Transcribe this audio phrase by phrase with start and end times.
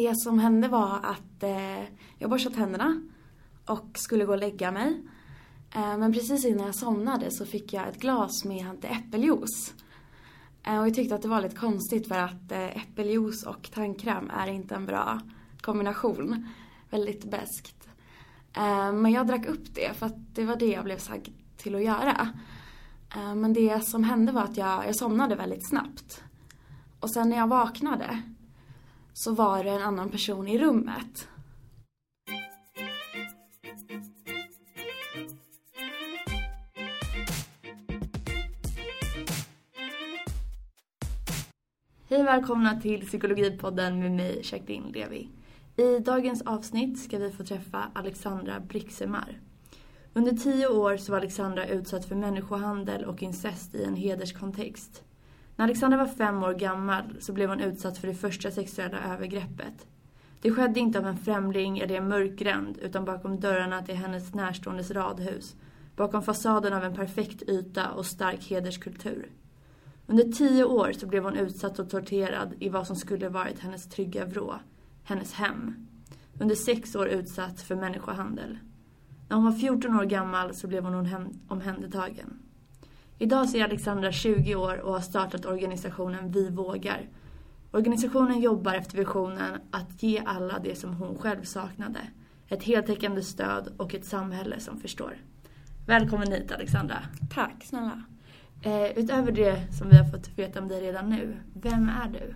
[0.00, 1.82] Det som hände var att eh,
[2.18, 3.02] jag borstade tänderna
[3.64, 5.02] och skulle gå och lägga mig.
[5.74, 9.74] Eh, men precis innan jag somnade så fick jag ett glas med äppeljuice.
[10.62, 14.30] Eh, och jag tyckte att det var lite konstigt för att eh, äppeljuice och tandkräm
[14.30, 15.20] är inte en bra
[15.60, 16.48] kombination.
[16.90, 17.88] Väldigt beskt.
[18.52, 21.74] Eh, men jag drack upp det för att det var det jag blev sagd till
[21.74, 22.34] att göra.
[23.16, 26.22] Eh, men det som hände var att jag, jag somnade väldigt snabbt.
[27.00, 28.22] Och sen när jag vaknade
[29.18, 31.28] så var det en annan person i rummet.
[42.08, 45.28] Hej och välkomna till Psykologipodden med mig, Jacqueline Levi.
[45.76, 49.40] I dagens avsnitt ska vi få träffa Alexandra Brixemar.
[50.12, 55.02] Under tio år så var Alexandra utsatt för människohandel och incest i en hederskontext.
[55.58, 59.86] När Alexandra var fem år gammal så blev hon utsatt för det första sexuella övergreppet.
[60.40, 64.90] Det skedde inte av en främling eller en mörkgränd utan bakom dörrarna till hennes närståendes
[64.90, 65.56] radhus.
[65.96, 69.30] Bakom fasaden av en perfekt yta och stark hederskultur.
[70.06, 73.88] Under tio år så blev hon utsatt och torterad i vad som skulle varit hennes
[73.88, 74.54] trygga vrå,
[75.04, 75.86] hennes hem.
[76.40, 78.58] Under sex år utsatt för människohandel.
[79.28, 80.94] När hon var 14 år gammal så blev hon
[81.48, 82.47] omhändertagen.
[83.20, 87.08] Idag så är Alexandra 20 år och har startat organisationen Vi vågar.
[87.70, 92.00] Organisationen jobbar efter visionen att ge alla det som hon själv saknade.
[92.48, 95.16] Ett heltäckande stöd och ett samhälle som förstår.
[95.86, 96.98] Välkommen hit Alexandra.
[97.34, 98.02] Tack snälla.
[98.62, 102.34] Eh, utöver det som vi har fått veta om dig redan nu, vem är du?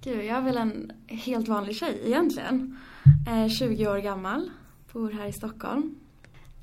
[0.00, 2.78] Gud, jag är väl en helt vanlig tjej egentligen.
[3.28, 4.50] Eh, 20 år gammal,
[4.92, 6.05] bor här i Stockholm.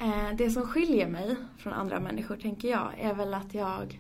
[0.02, 4.00] Eh, det som skiljer mig från andra människor, tänker jag, är väl att jag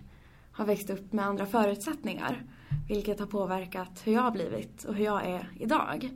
[0.52, 2.44] har växt upp med andra förutsättningar.
[2.88, 6.10] Vilket har påverkat hur jag har blivit och hur jag är idag.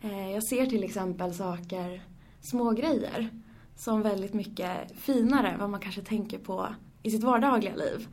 [0.00, 2.02] Eh, jag ser till exempel saker,
[2.40, 3.30] små grejer
[3.76, 6.68] som väldigt mycket finare än vad man kanske tänker på
[7.02, 8.08] i sitt vardagliga liv.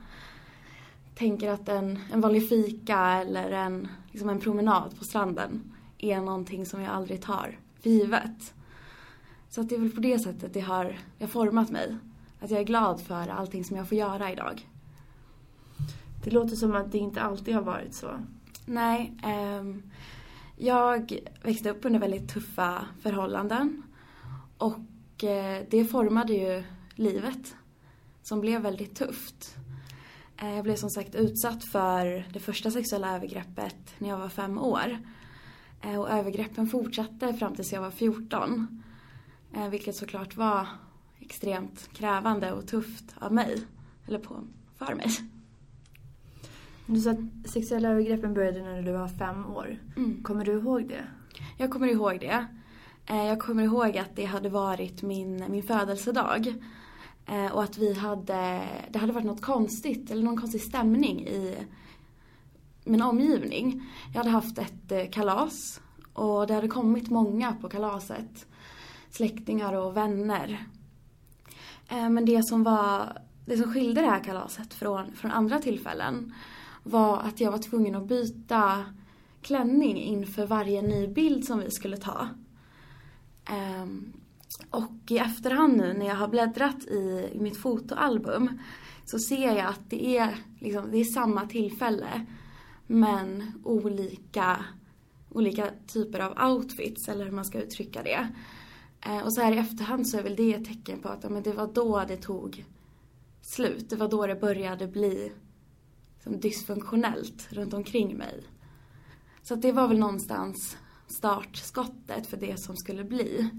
[1.16, 6.66] Tänker att en, en vanlig fika eller en, liksom en promenad på stranden är någonting
[6.66, 8.55] som jag aldrig tar för givet.
[9.56, 10.84] Så att det är väl på det sättet det har,
[11.18, 11.96] det har format mig.
[12.40, 14.70] Att jag är glad för allting som jag får göra idag.
[16.24, 18.20] Det låter som att det inte alltid har varit så.
[18.66, 19.14] Nej.
[19.24, 19.64] Eh,
[20.58, 23.84] jag växte upp under väldigt tuffa förhållanden.
[24.58, 26.64] Och eh, det formade ju
[26.96, 27.56] livet
[28.24, 29.56] som blev väldigt tufft.
[30.38, 34.58] Eh, jag blev som sagt utsatt för det första sexuella övergreppet när jag var fem
[34.58, 34.98] år.
[35.82, 38.82] Eh, och övergreppen fortsatte fram tills jag var 14.
[39.56, 40.68] Eh, vilket såklart var
[41.20, 43.62] extremt krävande och tufft av mig.
[44.08, 44.44] Eller på,
[44.78, 45.10] för mig.
[46.86, 49.78] Du sa att sexuella övergreppen började när du var fem år.
[49.98, 50.24] Mm.
[50.24, 51.08] Kommer du ihåg det?
[51.58, 52.46] Jag kommer ihåg det.
[53.08, 56.56] Jag kommer ihåg att det hade varit min, min födelsedag.
[57.26, 58.62] Eh, och att vi hade,
[58.92, 61.56] det hade varit något konstigt, eller någon konstig stämning i
[62.84, 63.84] min omgivning.
[64.14, 65.82] Jag hade haft ett eh, kalas
[66.14, 68.48] och det hade kommit många på kalaset.
[69.16, 70.66] Släktingar och vänner.
[71.90, 76.34] Eh, men det som var, det som skilde det här kalaset från, från andra tillfällen
[76.84, 78.86] var att jag var tvungen att byta
[79.42, 82.30] klänning inför varje ny bild som vi skulle ta.
[83.46, 84.14] Ehm,
[84.70, 88.60] och i efterhand nu när jag har bläddrat i, mitt fotoalbum
[89.06, 92.26] så ser jag att det är, liksom, det är samma tillfälle
[92.88, 94.66] men olika,
[95.30, 98.28] olika typer av outfits eller hur man ska uttrycka det.
[99.02, 101.30] Eh, och så här i efterhand så är väl det ett tecken på att ja,
[101.30, 102.66] men det var då det tog
[103.42, 103.90] slut.
[103.90, 105.32] Det var då det började bli
[106.16, 108.44] liksom, dysfunktionellt runt omkring mig.
[109.42, 113.50] Så det var väl någonstans startskottet för det som skulle bli.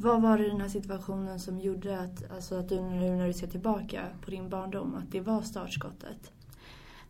[0.00, 3.26] Vad var det i den här situationen som gjorde att, alltså att du nu när
[3.26, 6.32] du ser tillbaka på din barndom, att det var startskottet?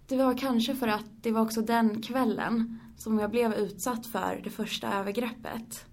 [0.06, 4.40] Det var kanske för att det var också den kvällen som jag blev utsatt för
[4.44, 5.86] det första övergreppet.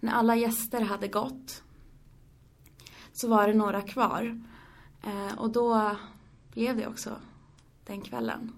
[0.00, 1.62] När alla gäster hade gått
[3.12, 4.42] så var det några kvar.
[5.02, 5.96] Eh, och då
[6.52, 7.16] blev det också
[7.86, 8.52] den kvällen.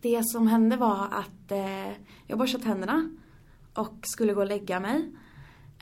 [0.00, 1.92] Det som hände var att eh,
[2.26, 3.10] jag borstade tänderna
[3.74, 5.12] och skulle gå och lägga mig.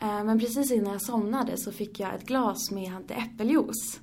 [0.00, 4.00] Eh, men precis innan jag somnade så fick jag ett glas med äppeljuice.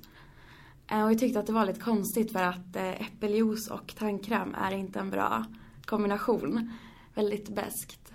[0.90, 4.54] Eh, och jag tyckte att det var lite konstigt för att eh, äppeljuice och tandkräm
[4.54, 5.44] är inte en bra
[5.84, 6.72] kombination.
[7.14, 8.12] Väldigt beskt.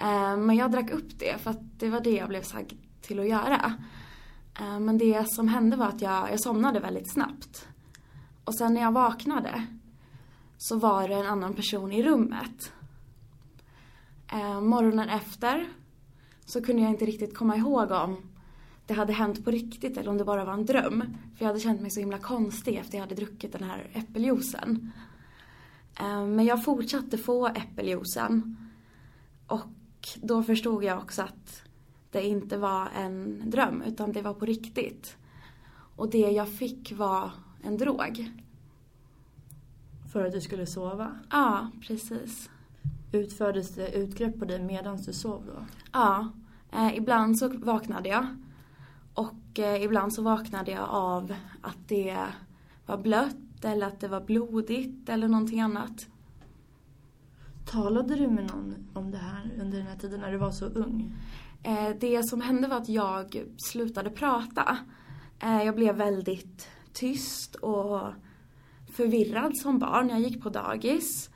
[0.00, 3.20] Eh, men jag drack upp det för att det var det jag blev sagd till
[3.20, 3.74] att göra.
[4.60, 7.68] Eh, men det som hände var att jag, jag somnade väldigt snabbt.
[8.44, 9.66] Och sen när jag vaknade
[10.58, 12.72] så var det en annan person i rummet.
[14.32, 15.68] Eh, morgonen efter
[16.44, 18.16] så kunde jag inte riktigt komma ihåg om
[18.86, 21.04] det hade hänt på riktigt eller om det bara var en dröm.
[21.36, 24.92] För jag hade känt mig så himla konstig efter jag hade druckit den här äppeljuicen.
[26.00, 28.56] Men jag fortsatte få äppeljuicen.
[29.46, 29.62] Och
[30.22, 31.62] då förstod jag också att
[32.10, 35.16] det inte var en dröm utan det var på riktigt.
[35.96, 37.30] Och det jag fick var
[37.62, 38.30] en drog.
[40.12, 41.18] För att du skulle sova?
[41.30, 42.50] Ja, precis.
[43.12, 45.66] Utfördes det utgrepp på dig medan du sov då?
[45.92, 46.28] Ja.
[46.72, 48.26] Eh, ibland så vaknade jag.
[49.14, 52.18] Och eh, ibland så vaknade jag av att det
[52.86, 56.06] var blött eller att det var blodigt eller någonting annat.
[57.70, 60.64] Talade du med någon om det här under den här tiden när du var så
[60.64, 61.12] ung?
[61.62, 64.78] Eh, det som hände var att jag slutade prata.
[65.38, 68.00] Eh, jag blev väldigt tyst och
[68.92, 70.08] förvirrad som barn.
[70.08, 71.30] Jag gick på dagis.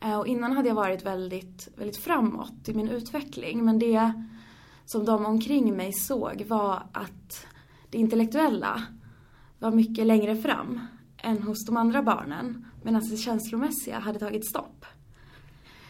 [0.00, 3.64] Eh, och innan hade jag varit väldigt, väldigt framåt i min utveckling.
[3.64, 4.12] Men det
[4.86, 7.46] som de omkring mig såg var att
[7.90, 8.82] det intellektuella
[9.58, 10.80] var mycket längre fram
[11.16, 12.66] än hos de andra barnen.
[12.82, 14.86] Medan det känslomässiga hade tagit stopp.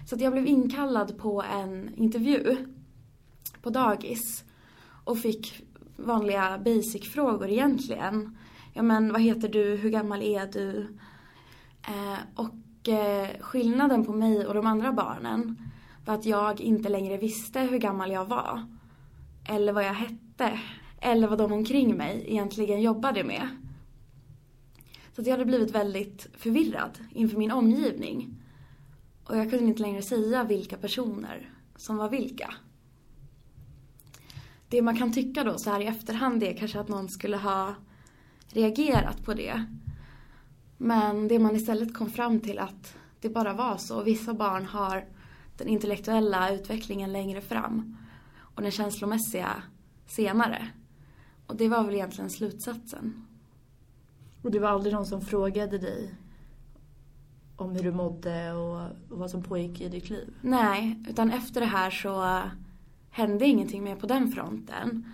[0.06, 2.56] Så att jag blev inkallad på en intervju
[3.62, 4.44] på dagis
[5.04, 5.64] och fick
[5.96, 8.36] vanliga basic-frågor egentligen.
[8.72, 10.96] Ja men vad heter du, hur gammal är du?
[11.82, 15.58] Eh, och eh, skillnaden på mig och de andra barnen
[16.04, 18.66] var att jag inte längre visste hur gammal jag var.
[19.48, 20.60] Eller vad jag hette.
[21.00, 23.48] Eller vad de omkring mig egentligen jobbade med.
[25.12, 28.43] Så att jag hade blivit väldigt förvirrad inför min omgivning.
[29.24, 32.54] Och jag kunde inte längre säga vilka personer som var vilka.
[34.68, 37.74] Det man kan tycka då så här i efterhand är kanske att någon skulle ha
[38.48, 39.64] reagerat på det.
[40.76, 44.02] Men det man istället kom fram till att det bara var så.
[44.02, 45.04] Vissa barn har
[45.56, 47.96] den intellektuella utvecklingen längre fram
[48.38, 49.62] och den känslomässiga
[50.06, 50.68] senare.
[51.46, 53.26] Och det var väl egentligen slutsatsen.
[54.42, 56.14] Och det var aldrig någon som frågade dig
[57.56, 60.34] om hur du mådde och, vad som pågick i ditt liv?
[60.40, 62.40] Nej, utan efter det här så
[63.10, 65.04] hände ingenting mer på den fronten.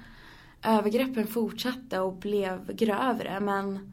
[0.63, 3.93] Övergreppen fortsatte och blev grövre men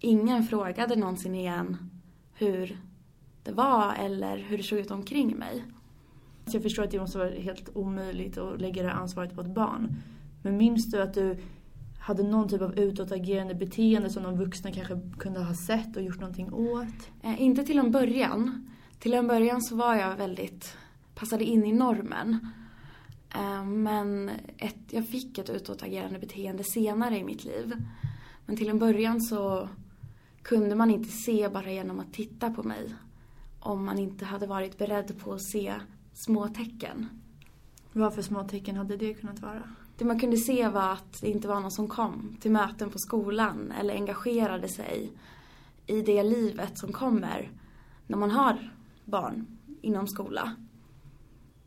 [0.00, 1.90] ingen frågade någonsin igen
[2.34, 2.78] hur
[3.42, 5.64] det var eller hur det såg ut omkring mig.
[6.44, 9.96] Jag förstår att det måste vara helt omöjligt att lägga det ansvaret på ett barn.
[10.42, 11.38] Men minns du att du
[12.04, 16.20] hade någon typ av utåtagerande beteende som de vuxna kanske kunde ha sett och gjort
[16.20, 17.10] någonting åt?
[17.22, 18.70] Eh, inte till en början.
[18.98, 20.76] Till en början så var jag väldigt,
[21.14, 22.48] passade in i normen.
[23.34, 27.72] Eh, men ett, jag fick ett utåtagerande beteende senare i mitt liv.
[28.46, 29.68] Men till en början så
[30.42, 32.94] kunde man inte se bara genom att titta på mig.
[33.60, 35.74] Om man inte hade varit beredd på att se
[36.26, 37.08] små tecken.
[37.92, 39.62] Vad för små tecken hade det kunnat vara?
[39.96, 42.98] Det man kunde se var att det inte var någon som kom till möten på
[42.98, 45.12] skolan eller engagerade sig
[45.86, 47.50] i det livet som kommer
[48.06, 48.72] när man har
[49.04, 49.46] barn
[49.82, 50.56] inom skola.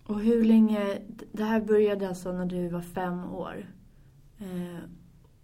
[0.03, 1.01] Och hur länge,
[1.31, 3.73] det här började alltså när du var fem år.
[4.37, 4.89] Eh,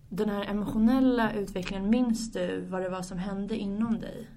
[0.09, 4.29] den här emotionella utvecklingen, minns du vad det var som hände inom dig?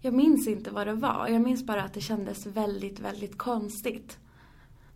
[0.00, 1.28] Jag minns inte vad det var.
[1.28, 4.18] Jag minns bara att det kändes väldigt, väldigt konstigt.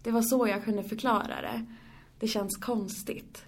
[0.03, 1.67] Det var så jag kunde förklara det.
[2.23, 3.45] Det känns konstigt.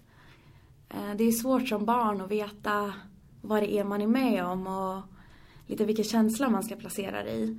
[0.88, 2.94] Eh, det är svårt som barn att veta
[3.40, 5.02] vad det är man är med om och
[5.66, 7.58] lite vilken känsla man ska placera det i.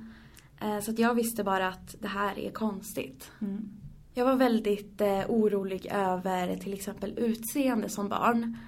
[0.60, 3.30] Eh, så att jag visste bara att det här är konstigt.
[3.40, 3.68] Mm.
[4.14, 8.58] Jag var väldigt eh, orolig över till exempel utseende som barn.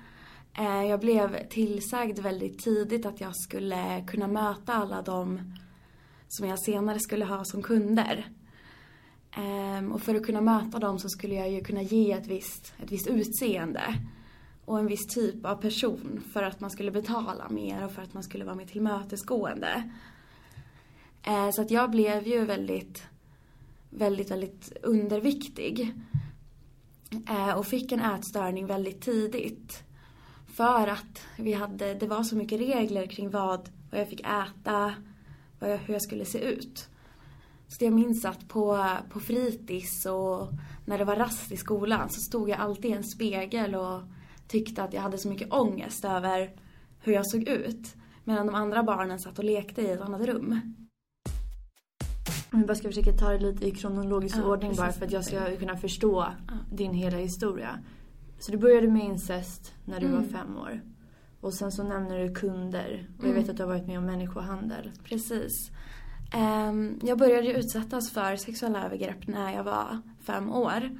[0.89, 5.55] Jag blev tillsagd väldigt tidigt att jag skulle kunna möta alla de
[6.29, 8.29] som jag senare skulle ha som kunder.
[9.37, 12.75] Um, och för att kunna möta dem så skulle jag ju kunna ge ett visst,
[12.83, 13.95] ett visst utseende
[14.65, 18.15] och en viss typ av person för att man skulle betala mer och för att
[18.15, 19.91] man skulle vara mer tillmötesgående.
[21.29, 23.03] Uh, så att jag blev ju väldigt,
[23.91, 25.95] väldigt, väldigt underviktig.
[27.31, 29.83] Uh, och fick en ätstörning väldigt tidigt.
[30.47, 34.95] För att vi hade, det var så mycket regler kring vad, vad jag fick äta,
[35.59, 36.89] vad jag, hur jag skulle se ut.
[37.69, 40.49] Så jag minns att på, på fritids och
[40.85, 44.01] när det var rast i skolan så stod jag alltid i en spegel och
[44.49, 46.51] tyckte att jag hade så mycket ångest över
[47.01, 47.97] hur jag såg ut.
[48.25, 50.61] Medan de andra barnen satt och lekte i ett annat rum.
[52.51, 55.25] Jag bara ska försöka ta det lite i kronologisk ja, ordning bara för att jag
[55.25, 56.55] ska kunna förstå ja.
[56.73, 57.79] din hela historia.
[58.39, 60.19] Så du började med incest när du mm.
[60.19, 60.81] var fem år.
[61.41, 63.09] Och sen så nämner du kunder.
[63.19, 63.43] Och jag mm.
[63.43, 64.91] vet att du har varit med om människohandel.
[65.05, 65.71] Precis.
[66.31, 70.99] Ehm, jag började utsättas för sexuella övergrepp när jag var fem år.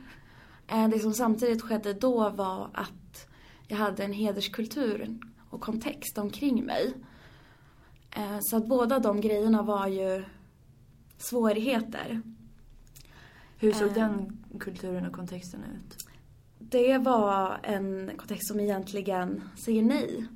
[0.69, 3.29] Eh, det som samtidigt skedde då var att
[3.67, 5.19] jag hade en hederskultur
[5.51, 6.95] och kontext omkring mig.
[8.11, 10.25] Eh, så att båda de grejerna var ju
[11.19, 12.23] svårigheter.
[13.59, 13.95] Hur såg Eh.
[13.95, 16.07] den kulturen och kontexten ut?
[16.59, 20.27] Det var en kontext som egentligen säger nej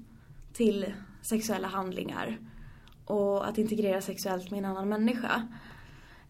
[0.53, 2.39] till sexuella handlingar
[3.05, 5.49] och att integrera sexuellt med en annan människa.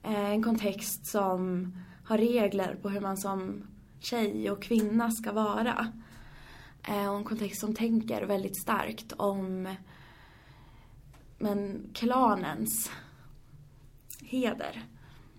[0.02, 1.72] Eh, En kontext som
[2.04, 3.66] har regler på hur man som
[4.00, 5.92] tjej och kvinna ska vara.
[6.88, 9.74] Eh, Och en kontext som tänker väldigt starkt om
[11.38, 12.90] men, klanens
[14.22, 14.82] heder.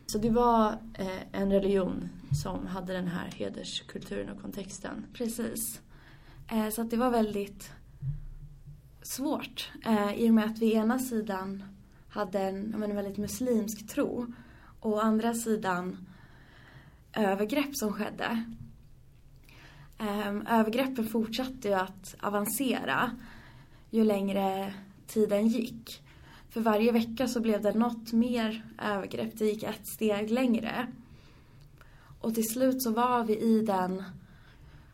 [0.05, 2.09] Så det var eh, en religion
[2.43, 5.05] som hade den här hederskulturen och kontexten.
[5.13, 5.81] Precis.
[6.73, 7.71] Så att det var väldigt
[9.03, 9.71] svårt.
[9.85, 11.63] eh, I och med att vi ena sidan
[12.09, 14.33] hade en, men en väldigt muslimsk tro
[14.79, 16.07] och å andra sidan
[17.13, 18.43] övergrepp som skedde.
[19.99, 23.11] Eh, Övergreppen fortsatte ju att avancera
[23.89, 24.73] ju längre
[25.07, 26.03] tiden gick.
[26.49, 29.37] För varje vecka så blev det något mer övergrepp.
[29.37, 30.87] Det gick ett steg längre.
[32.19, 34.03] Och till slut så var vi i den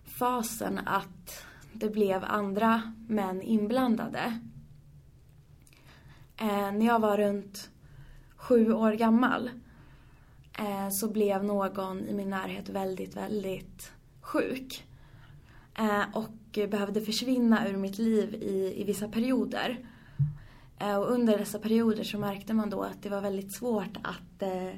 [0.06, 1.46] fasen att
[1.80, 4.40] det blev andra män inblandade.
[6.38, 7.70] Eh, när jag var runt
[8.36, 9.50] sju år gammal
[10.60, 14.84] eh, så blev någon i min närhet väldigt, väldigt sjuk.
[15.78, 19.78] Eh, och behövde försvinna ur mitt liv i, i vissa perioder.
[20.80, 24.42] Eh, och under dessa perioder så märkte man då att det var väldigt svårt att
[24.42, 24.74] eh,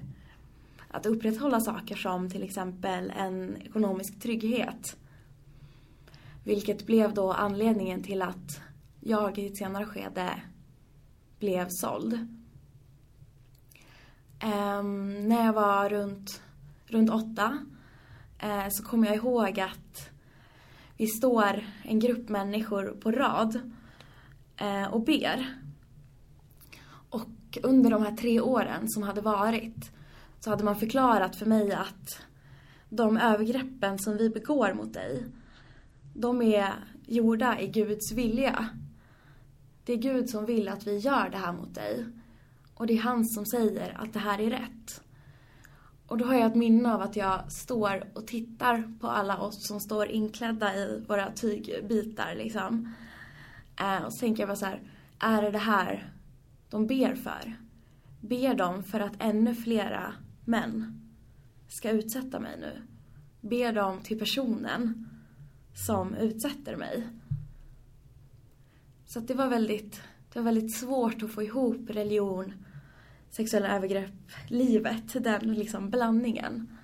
[0.91, 4.98] att upprätthålla saker som till exempel en ekonomisk trygghet.
[6.43, 8.62] Vilket blev då anledningen till att
[9.00, 10.41] jag i ett senare skede
[11.39, 12.13] blev såld.
[14.43, 16.41] Um, när jag var runt,
[16.86, 17.57] runt åtta
[18.43, 20.10] uh, så kommer jag ihåg att
[20.98, 23.55] vi står en grupp människor på rad
[24.62, 25.57] uh, och ber.
[27.10, 29.91] Och under de här tre åren som hade varit
[30.39, 32.21] så hade man förklarat för mig att
[32.89, 35.25] de övergreppen som vi begår mot dig,
[36.13, 36.73] de är
[37.05, 38.69] gjorda i Guds vilja.
[39.85, 42.05] Det är Gud som vill att vi gör det här mot dig.
[42.73, 45.03] Och det är han som säger att det här är rätt.
[46.07, 49.67] Och då har jag ett minne av att jag står och tittar på alla oss
[49.67, 52.93] som står inklädda i våra tygbitar liksom.
[53.79, 54.81] Eh, och så tänker jag bara så här,
[55.19, 56.13] är det det här
[56.69, 57.55] de ber för?
[58.21, 60.13] Ber de för att ännu flera
[60.45, 61.01] män
[61.67, 62.81] ska utsätta mig nu?
[63.41, 65.10] Ber de till personen
[65.73, 67.07] som utsätter mig?
[69.05, 70.01] Så att det var väldigt,
[70.33, 72.53] det var väldigt svårt att få ihop religion,
[73.29, 76.77] sexuella övergrepp, livet, den liksom blandningen.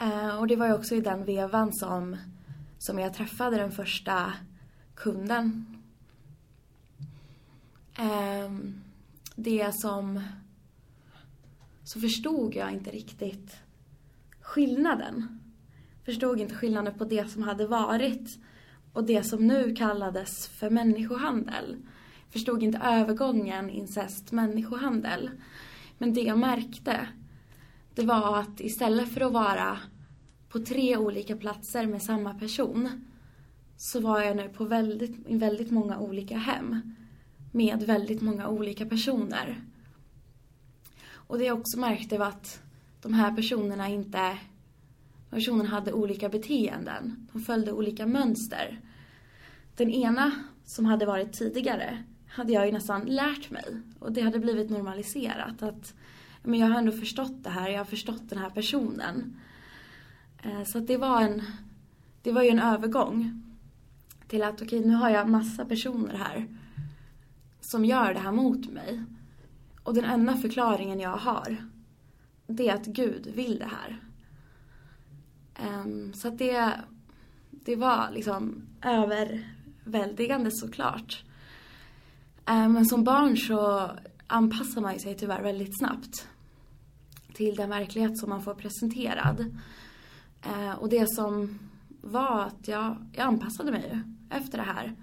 [0.00, 2.16] Eh, och det var ju också i den vevan som,
[2.78, 4.32] som jag träffade den första
[4.94, 5.66] kunden.
[7.98, 8.50] Eh,
[9.36, 10.22] det som
[11.84, 13.56] så förstod jag inte riktigt
[14.40, 15.37] skillnaden.
[16.08, 18.38] Förstod inte skillnaden på det som hade varit
[18.92, 21.76] och det som nu kallades för människohandel.
[22.30, 25.30] Förstod inte övergången incest människohandel.
[25.98, 27.08] Men det jag märkte,
[27.94, 29.78] det var att istället för att vara
[30.48, 33.06] på tre olika platser med samma person
[33.76, 36.94] så var jag nu på väldigt, väldigt många olika hem
[37.52, 39.62] med väldigt många olika personer.
[41.10, 42.62] Och det jag också märkte var att
[43.02, 44.38] de här personerna inte
[45.30, 47.28] personen hade olika beteenden.
[47.32, 48.80] De följde olika mönster.
[49.76, 50.32] Den ena,
[50.64, 53.64] som hade varit tidigare, hade jag ju nästan lärt mig.
[53.98, 55.62] Och det hade blivit normaliserat.
[55.62, 55.94] Att
[56.42, 59.40] men jag har ändå förstått det här, jag har förstått den här personen.
[60.42, 61.42] Eh, så att det var en...
[62.22, 63.42] Det var ju en övergång.
[64.28, 66.46] Till att okej, nu har jag massa personer här.
[67.60, 69.02] Som gör det här mot mig.
[69.82, 71.56] Och den enda förklaringen jag har,
[72.46, 74.00] det är att Gud vill det här.
[75.62, 76.80] Um, Så att det,
[77.50, 81.24] det var liksom överväldigande såklart.
[82.44, 83.90] Men Men som barn så
[84.26, 86.28] anpassar man sig tyvärr väldigt snabbt
[87.34, 89.40] till den verklighet som man får presenterad.
[90.46, 91.58] Uh, Och det som
[92.00, 94.02] var att jag, jag anpassade mig ju
[94.38, 94.96] efter det här.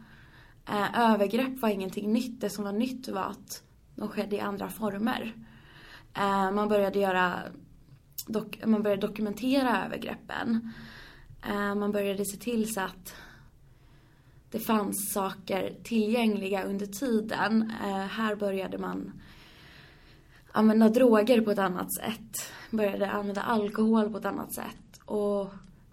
[0.69, 2.41] Uh, Övergrepp var ingenting nytt.
[2.41, 3.63] Det som var nytt var att
[3.95, 5.33] de skedde i andra former.
[6.17, 7.33] Uh, Man började göra
[8.25, 10.72] dok- man började dokumentera övergreppen.
[11.48, 13.13] Eh, Man började se till så att
[14.51, 17.72] det fanns saker tillgängliga under tiden.
[17.84, 19.12] Eh, Här började man
[20.51, 22.51] använda droger på ett annat sätt.
[22.72, 25.00] Började använda alkohol på ett annat sätt.
[25.05, 25.50] Och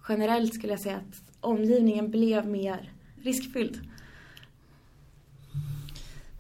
[0.09, 3.81] generellt skulle jag säga att omgivningen blev mer riskfylld.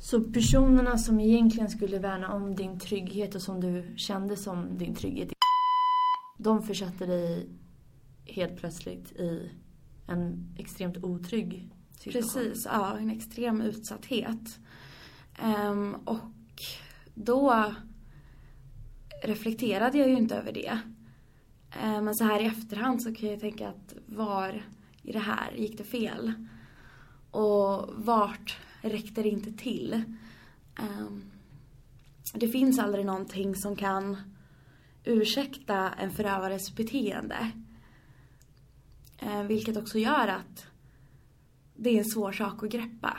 [0.00, 4.94] Så personerna som egentligen skulle värna om din trygghet och som du kände som din
[4.94, 5.32] trygghet,
[6.42, 7.48] de försatte dig
[8.24, 9.50] helt plötsligt i
[10.06, 11.68] en extremt otrygg
[11.98, 12.42] situation?
[12.42, 14.58] Precis, ja, en extrem utsatthet.
[15.42, 16.18] Um, och
[17.14, 17.74] då
[19.22, 20.78] reflekterade jag ju inte över det.
[21.82, 24.64] Um, men så här i efterhand så kan jag tänka att var
[25.02, 26.32] i det här gick det fel?
[27.30, 30.02] Och vart räckte det inte till?
[30.80, 31.24] Um,
[32.34, 34.16] det finns aldrig någonting som kan
[35.04, 37.50] ursäkta en förövares beteende.
[39.22, 40.66] Uh, vilket också gör att
[41.76, 43.18] det är en svår sak att greppa.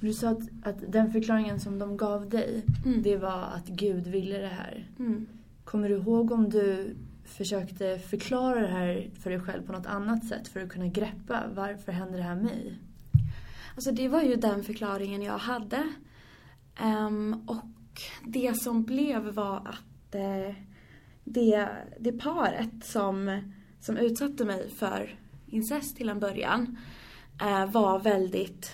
[0.00, 3.02] Du sa att, att den förklaringen som de gav dig, mm.
[3.02, 4.88] det var att Gud ville det här.
[4.98, 5.26] Mm.
[5.64, 10.24] Kommer du ihåg om du försökte förklara det här för dig själv på något annat
[10.24, 12.78] sätt för att kunna greppa varför händer det här mig?
[13.74, 15.92] Alltså det var ju den förklaringen jag hade.
[16.82, 17.64] Um, och
[18.24, 20.54] det som blev var att uh,
[21.24, 21.68] det,
[22.00, 23.40] det paret som,
[23.80, 26.78] som utsatte mig för incest till en början
[27.40, 28.70] eh, var väldigt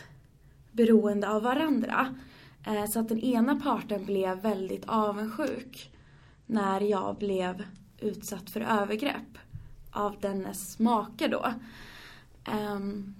[0.72, 2.14] beroende av varandra.
[2.66, 5.92] Eh, så att den ena parten blev väldigt avundsjuk
[6.46, 7.64] när jag blev
[7.98, 9.38] utsatt för övergrepp
[9.90, 11.52] av dennes make då.
[12.52, 13.14] Um,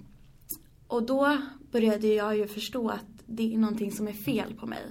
[0.87, 1.38] och då
[1.71, 4.83] började jag ju förstå att det är någonting som är fel på mig.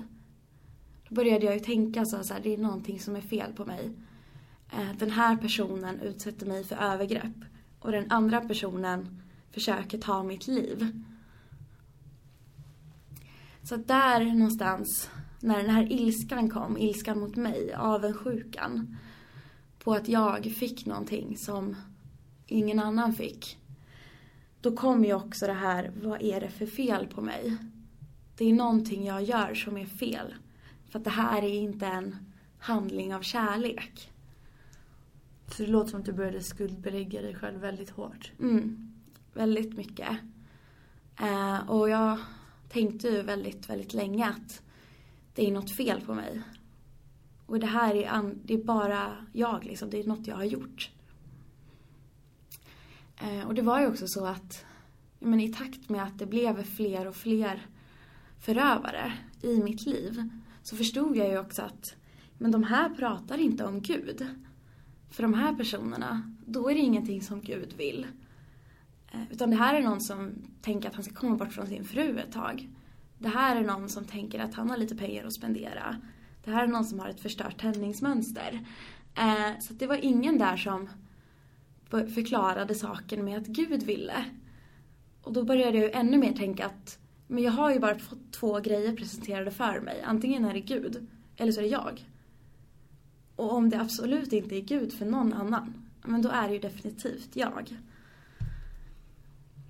[1.14, 3.92] Började jag ju tänka så, så här, det är någonting som är fel på mig.
[4.72, 7.36] Eh, den här personen utsätter mig för övergrepp
[7.80, 11.04] och den andra personen försöker ta mitt liv.
[13.64, 18.98] Så där någonstans, när den här ilskan kom, ilskan mot mig, avundsjukan,
[19.80, 21.76] på att jag fick någonting som
[22.48, 23.58] ingen annan fick.
[24.62, 27.58] Då kom ju också det här, vad är det för fel på mig?
[28.38, 30.34] Det är någonting jag gör som är fel.
[30.94, 32.16] För att det här är inte en
[32.60, 34.12] handling av kärlek.
[35.48, 38.32] Så det låter som att du började skuldbelägga dig själv väldigt hårt.
[38.40, 38.94] Mm,
[39.34, 40.18] väldigt mycket.
[41.20, 42.20] Eh, och jag
[42.70, 44.62] tänkte ju väldigt, väldigt länge att
[45.36, 46.42] det är något fel på mig.
[47.46, 50.92] Och det här är, det är bara jag liksom, det är något jag har gjort.
[53.22, 54.66] Eh, och det var ju också så att
[55.20, 57.68] men i takt med att det blev fler och fler
[58.40, 60.30] förövare i mitt liv
[60.64, 61.96] så förstod jag ju också att
[62.38, 64.28] men de här pratar inte om Gud.
[65.10, 68.08] För de här personerna, då är det ingenting som Gud vill.
[69.12, 71.84] Eh, utan det här är någon som tänker att han ska komma bort från sin
[71.84, 72.70] fru ett tag.
[73.18, 76.02] Det här är någon som tänker att han har lite pengar att spendera.
[76.44, 78.68] Det här är någon som har ett förstört tändningsmönster.
[79.16, 80.90] Eh, så det var ingen där som
[81.90, 84.26] förklarade saken med att Gud ville.
[85.22, 87.00] Och då började jag ju ännu mer tänka att
[87.34, 90.02] men jag har ju bara fått två grejer presenterade för mig.
[90.02, 92.06] Antingen är det Gud, eller så är det jag.
[93.36, 96.60] Och om det absolut inte är Gud för någon annan, men då är det ju
[96.60, 97.78] definitivt jag.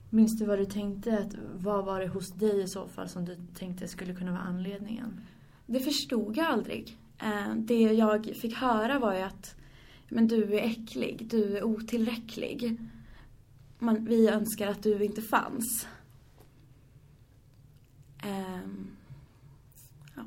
[0.10, 1.18] Minns du vad du tänkte?
[1.18, 4.42] Att, vad var det hos dig i så fall som du tänkte skulle kunna vara
[4.42, 5.22] anledningen?
[5.66, 6.98] Det förstod jag aldrig.
[7.20, 9.56] Eh, det jag fick höra var ju att
[10.10, 12.78] men du är äcklig, du är otillräcklig.
[13.80, 15.88] Man, vi önskar att du inte fanns.
[18.26, 18.88] Um,
[20.16, 20.24] ja.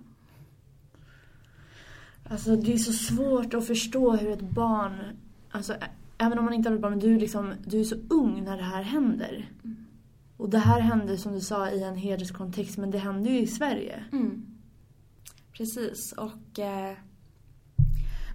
[2.30, 5.16] Alltså det är så svårt att förstå hur ett barn,
[5.50, 5.76] alltså
[6.18, 8.56] även om man inte har ett barn, men du, liksom, du är så ung när
[8.56, 9.50] det här händer.
[9.64, 9.76] Mm.
[10.36, 13.46] Och det här hände som du sa i en hederskontext, men det hände ju i
[13.46, 14.04] Sverige.
[14.12, 14.46] Mm.
[15.52, 16.96] Precis, och eh,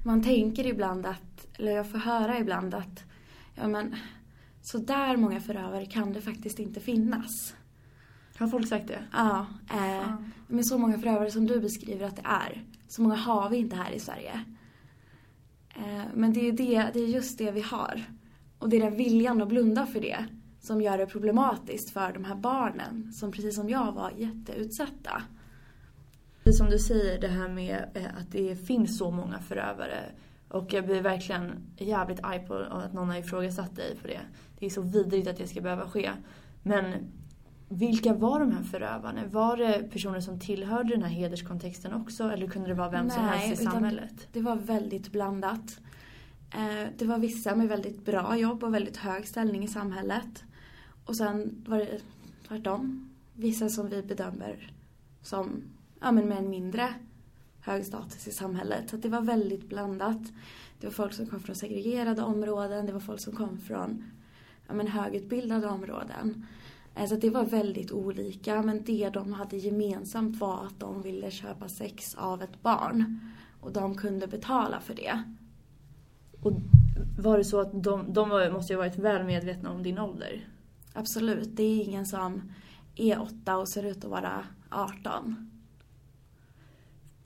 [0.04, 3.04] man tänker ibland att, eller jag får höra ibland att,
[3.56, 3.95] ja men
[4.62, 7.56] så där många förövare kan det faktiskt inte finnas.
[8.41, 9.04] Har folk sagt det?
[9.12, 9.45] Ja.
[9.71, 10.13] Eh.
[10.47, 13.75] Men så många förövare som du beskriver att det är, så många har vi inte
[13.75, 14.41] här i Sverige.
[15.75, 18.04] Eh, men det är, det, det är just det vi har.
[18.60, 20.25] Och det är den viljan att blunda för det
[20.60, 25.23] som gör det problematiskt för de här barnen som precis som jag var jätteutsatta.
[26.43, 30.04] Precis som du säger, det här med eh, att det finns så många förövare.
[30.49, 34.21] Och jag blir verkligen jävligt arg på att någon har ifrågasatt dig för det.
[34.60, 36.12] Det är så vidrigt att det ska behöva ske.
[36.63, 36.93] Men
[37.72, 39.22] vilka var de här förövarna?
[39.32, 42.24] Var det personer som tillhörde den här hederskontexten också?
[42.24, 44.28] Eller kunde det vara vem Nej, som helst i samhället?
[44.32, 45.80] det var väldigt blandat.
[46.54, 50.44] Eh, det var vissa med väldigt bra jobb och väldigt hög ställning i samhället.
[51.06, 52.02] Och sen var det
[52.48, 53.10] tvärtom.
[53.34, 54.72] Vissa som vi bedömer
[55.22, 55.64] som
[56.02, 56.94] ja, men med en mindre
[57.62, 58.90] hög status i samhället.
[58.90, 60.22] Så det var väldigt blandat.
[60.80, 64.12] Det var folk som kom från segregerade områden, det var folk som kom från
[64.68, 66.46] ja, men, högutbildade områden.
[67.08, 71.69] Så det var väldigt olika, men det de hade gemensamt var att de ville köpa
[71.69, 73.19] sex av ett barn.
[73.62, 75.23] Och de kunde betala för det.
[76.41, 76.51] Och
[77.17, 80.47] var det så att de, de måste ju ha varit väl medvetna om din ålder?
[80.93, 82.51] Absolut, det är ingen som
[82.95, 85.51] är åtta och ser ut att vara 18.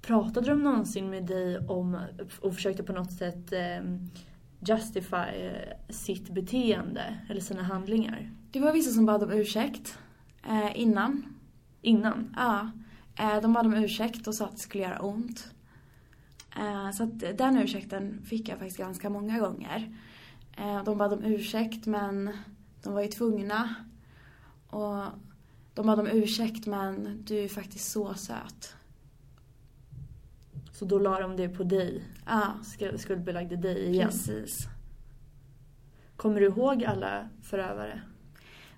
[0.01, 1.99] Pratade de någonsin med dig om
[2.41, 3.83] och försökte på något sätt eh,
[4.59, 8.31] justify eh, sitt beteende eller sina handlingar?
[8.55, 9.97] Det var vissa som bad om ursäkt
[10.47, 11.25] eh, innan.
[11.81, 12.35] Innan?
[12.35, 12.71] Ja.
[13.19, 15.51] Eh, de bad om ursäkt och sa att det skulle göra ont.
[16.57, 19.97] Eh, så att den ursäkten fick jag faktiskt ganska många gånger.
[20.57, 22.37] Eh, de bad om ursäkt men
[22.83, 23.75] de var ju tvungna.
[24.69, 25.03] Och
[25.73, 28.75] de bad om ursäkt men du är faktiskt så söt.
[30.71, 32.03] Så då la de det på dig?
[32.25, 32.55] Ja.
[32.97, 34.09] Skuldbelagde dig igen?
[34.09, 34.67] Precis.
[36.15, 38.01] Kommer du ihåg alla förövare?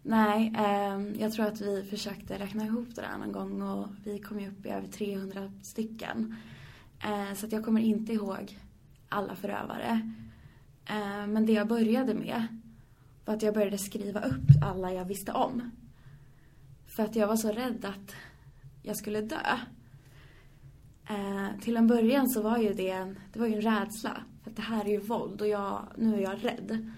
[0.10, 4.20] Nej, eh, jag tror att vi försökte räkna ihop det där någon gång och vi
[4.20, 6.36] kom ju upp i över 300 stycken.
[7.04, 8.58] Eh, så att jag kommer inte ihåg
[9.10, 10.14] alla förövare.
[10.86, 12.48] Eh, men det jag började med
[13.26, 15.72] var att jag började skriva upp alla jag visste om.
[16.86, 18.16] För att jag var så rädd att
[18.84, 19.58] jag skulle dö.
[21.10, 24.24] Eh, till en början så var ju det, det var ju en rädsla.
[24.44, 26.92] För att det här är ju våld och jag, nu är jag rädd.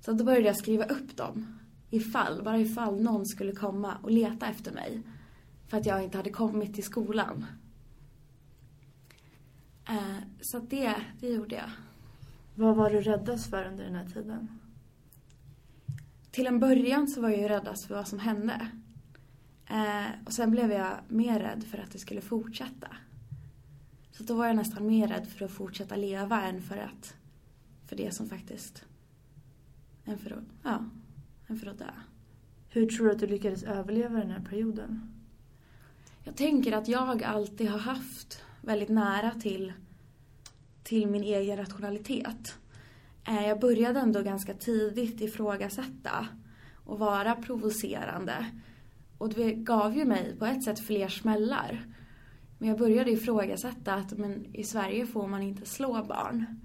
[0.00, 1.56] Så då började jag skriva upp dem.
[1.90, 5.02] Ifall, bara ifall någon skulle komma och leta efter mig.
[5.66, 7.46] För att jag inte hade kommit till skolan.
[9.88, 11.70] Eh, så det, det gjorde jag.
[12.54, 14.60] Vad var du räddast för under den här tiden?
[16.30, 18.68] Till en början så var jag ju räddast för vad som hände.
[19.66, 22.88] Eh, och sen blev jag mer rädd för att det skulle fortsätta.
[24.10, 27.16] Så då var jag nästan mer rädd för att fortsätta leva än för att,
[27.86, 28.84] för det som faktiskt,
[30.04, 30.84] än för att, ja,
[31.46, 31.90] än för att dö.
[32.68, 35.12] Hur tror du att du lyckades överleva den här perioden?
[36.24, 39.72] Jag tänker att jag alltid har haft väldigt nära till,
[40.82, 42.58] till min egen rationalitet.
[43.28, 46.28] Eh, jag började ändå ganska tidigt ifrågasätta
[46.84, 48.46] och vara provocerande.
[49.18, 51.86] Och det gav ju mig på ett sätt fler smällar.
[52.58, 56.60] Men jag började ifrågasätta att men, i Sverige får man inte slå barn.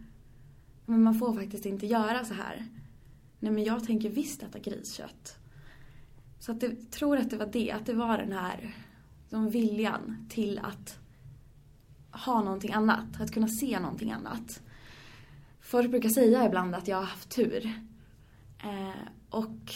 [0.86, 2.68] Men man får faktiskt inte göra så här.
[3.42, 5.38] Nej men jag tänker visst äta griskött.
[6.40, 8.76] Så att jag tror att det var det, att det var den här
[9.30, 11.00] den viljan till att
[12.12, 14.62] ha någonting annat, att kunna se någonting annat.
[15.62, 17.66] Folk brukar säga ibland att jag har haft tur.
[18.64, 19.74] Eh, och,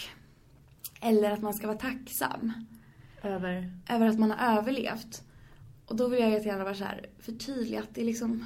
[1.01, 2.53] eller att man ska vara tacksam.
[3.23, 3.79] Över?
[3.89, 5.23] Över att man har överlevt.
[5.85, 8.45] Och då vill jag jättegärna vara så här, förtydliga att det är liksom...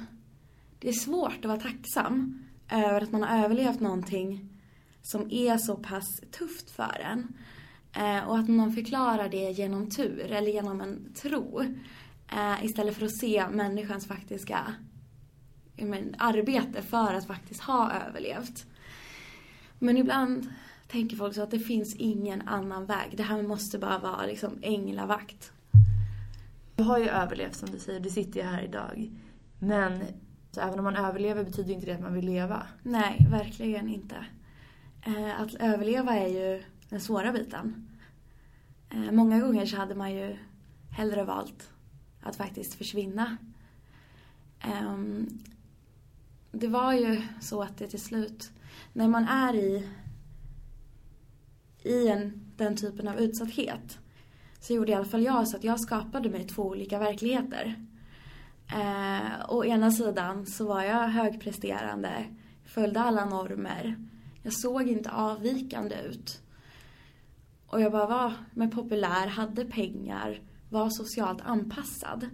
[0.78, 4.49] Det är svårt att vara tacksam över att man har överlevt någonting
[5.02, 7.32] som är så pass tufft för en.
[7.92, 11.60] Eh, och att man förklarar det genom tur eller genom en tro.
[12.32, 14.74] Eh, istället för att se människans faktiska
[15.76, 18.66] men, arbete för att faktiskt ha överlevt.
[19.78, 20.50] Men ibland
[20.88, 23.16] tänker folk så att det finns ingen annan väg.
[23.16, 25.52] Det här måste bara vara liksom änglavakt.
[26.76, 29.10] Du har ju överlevt som du säger, du sitter ju här idag.
[29.58, 30.02] Men
[30.50, 32.66] så även om man överlever betyder inte det att man vill leva.
[32.82, 34.16] Nej, verkligen inte.
[35.02, 37.88] Eh, att överleva är ju den svåra biten.
[38.90, 40.36] Eh, många gånger så hade man ju
[40.90, 41.70] hellre valt
[42.20, 43.36] att faktiskt försvinna.
[44.60, 45.28] Ehm,
[46.52, 48.50] det var ju så att det till slut,
[48.92, 49.88] när man är i,
[51.82, 53.98] i en, den typen av utsatthet
[54.60, 57.86] så gjorde i alla fall jag så att jag skapade mig två olika verkligheter.
[58.72, 62.24] Eh, å ena sidan så var jag högpresterande,
[62.64, 64.09] följde alla normer.
[64.42, 66.42] Jag såg inte avvikande ut.
[67.66, 72.28] Och jag bara var med populär, hade pengar, var socialt anpassad.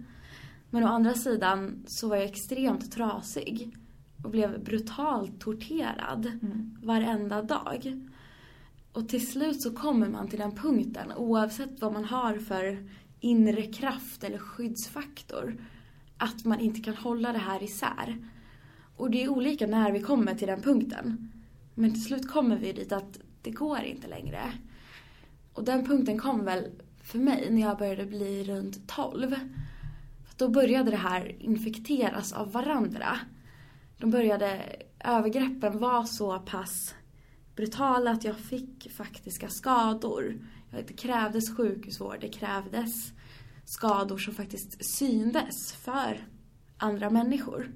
[0.69, 3.77] Men å andra sidan så var jag extremt trasig
[4.23, 6.77] och blev brutalt torterad mm.
[6.83, 8.01] varenda dag.
[8.91, 12.89] Och till slut så kommer man till den punkten, oavsett vad man har för
[13.19, 15.57] inre kraft eller skyddsfaktor,
[16.17, 18.17] att man inte kan hålla det här isär.
[18.95, 21.31] Och det är olika när vi kommer till den punkten.
[21.79, 24.51] Men till slut kommer vi dit att det går inte längre.
[25.53, 26.71] Och den punkten kom väl
[27.03, 29.35] för mig när jag började bli runt 12.
[30.37, 33.19] Då började det här infekteras av varandra.
[33.97, 36.95] De började, övergreppen var så pass
[37.55, 40.39] brutala att jag fick faktiska skador.
[40.87, 43.11] Det krävdes sjukhusvård, det krävdes
[43.65, 46.27] skador som faktiskt syndes för
[46.77, 47.71] andra människor.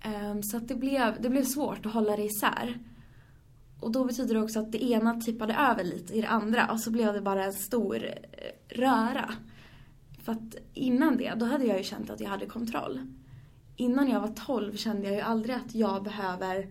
[0.00, 2.78] Ehm, så att det blev, det blev svårt att hålla det isär.
[3.80, 6.80] Och då betyder det också att det ena tippade över lite i det andra och
[6.80, 9.34] så blev det bara en stor eh, röra.
[10.22, 13.00] För att innan det, då hade jag ju känt att jag hade kontroll.
[13.76, 16.68] Innan jag var 12 kände jag ju aldrig att jag behöver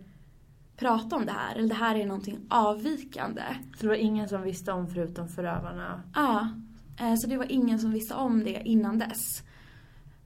[0.78, 3.42] prata om det här, eller det här är någonting avvikande.
[3.78, 6.04] Så det var ingen som visste om förutom förövarna?
[6.16, 6.50] Ja,
[7.00, 9.44] eh, så det var ingen som visste om det innan dess.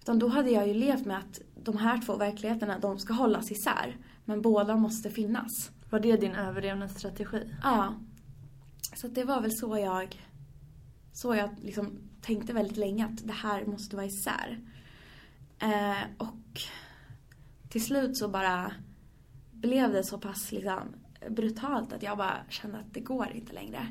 [0.02, 3.52] Utan då hade jag ju levt med att de här två verkligheterna, de ska hållas
[3.52, 3.98] isär.
[4.26, 5.72] Men båda måste finnas.
[5.90, 7.54] Var det din överlevnadsstrategi?
[7.64, 7.94] Ja.
[8.96, 10.28] Så det var väl så jag,
[11.14, 14.60] så jag liksom tänkte väldigt länge att det här måste vara isär.
[15.60, 16.62] Eh, och
[17.70, 18.72] till slut så bara
[19.52, 20.80] blev det så pass liksom
[21.30, 23.88] brutalt att jag bara kände att det går inte längre.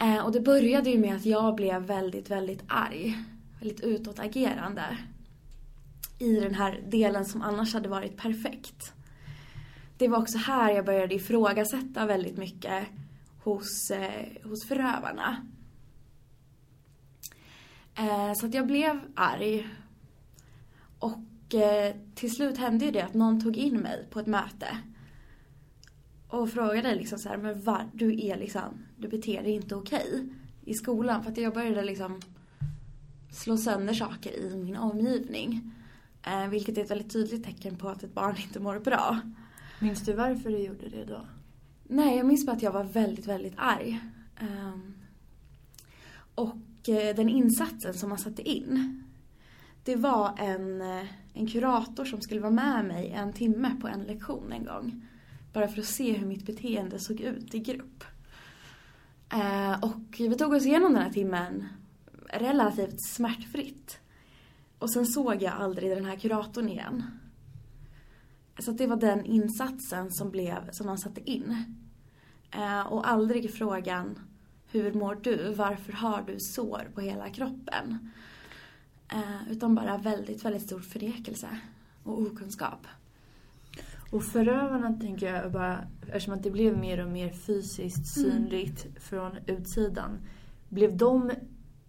[0.00, 3.18] Eh, och det började ju med att jag blev väldigt, väldigt arg.
[3.62, 4.98] Väldigt utåtagerande.
[6.18, 8.92] I den här delen som annars hade varit perfekt.
[9.98, 12.86] Det var också här jag började ifrågasätta väldigt mycket
[13.42, 15.46] hos, eh, hos förövarna.
[17.94, 19.68] Eh, så att jag blev arg.
[20.98, 24.78] Och eh, till slut hände ju det att någon tog in mig på ett möte.
[26.28, 30.28] Och frågade liksom så här, men var, du är liksom, du beter dig inte okej
[30.64, 31.22] i skolan.
[31.22, 32.20] För att jag började liksom
[33.32, 35.72] slå sönder saker i min omgivning.
[36.22, 39.20] Eh, vilket är ett väldigt tydligt tecken på att ett barn inte mår bra.
[39.80, 41.26] Minns du varför du gjorde det då?
[41.84, 44.00] Nej, jag minns bara att jag var väldigt, väldigt arg.
[44.40, 44.94] Um,
[46.34, 49.02] och eh, den insatsen som man satte in,
[49.84, 54.02] det var en, eh, en kurator som skulle vara med mig en timme på en
[54.02, 55.08] lektion en gång.
[55.52, 58.04] Bara för att se hur mitt beteende såg ut i grupp.
[59.82, 61.68] Och vi tog oss igenom den här timmen
[62.32, 63.98] relativt smärtfritt.
[64.78, 67.04] Och sen såg jag aldrig den här kuratorn igen.
[68.58, 71.64] Så det var den insatsen som, blev, som de satte in.
[72.50, 74.18] Eh, och aldrig frågan
[74.72, 75.54] hur mår du?
[75.54, 78.10] Varför har du sår på hela kroppen?
[79.08, 81.48] Eh, utan bara väldigt, väldigt stor förnekelse
[82.02, 82.86] och okunskap.
[84.10, 88.30] Och förövarna tänker jag bara, eftersom att det blev mer och mer fysiskt Mm.
[88.30, 88.96] synligt mm.
[89.00, 90.18] från utsidan.
[90.68, 91.30] Blev de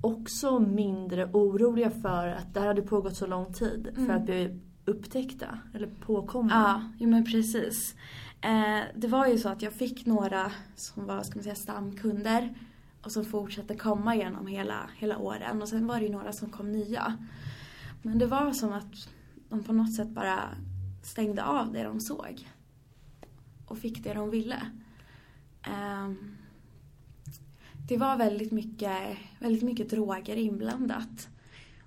[0.03, 4.05] också mindre oroliga för att det här hade pågått så lång tid Mm.
[4.05, 6.53] för att bli upptäckta eller påkomna?
[6.53, 7.95] Ja, jo men precis.
[8.41, 12.53] Eh, det var ju så att jag fick några som var, ska man säga, stamkunder
[13.01, 15.61] och som fortsatte komma genom hela, hela åren.
[15.61, 17.17] Och sen var det ju några som kom nya.
[18.01, 19.09] Men det var som att
[19.49, 20.39] de på något sätt bara
[21.03, 22.47] stängde av det de såg.
[23.67, 24.61] Och fick det de ville.
[25.63, 26.35] Ehm,
[27.87, 31.29] det var väldigt mycket, väldigt mycket droger inblandat.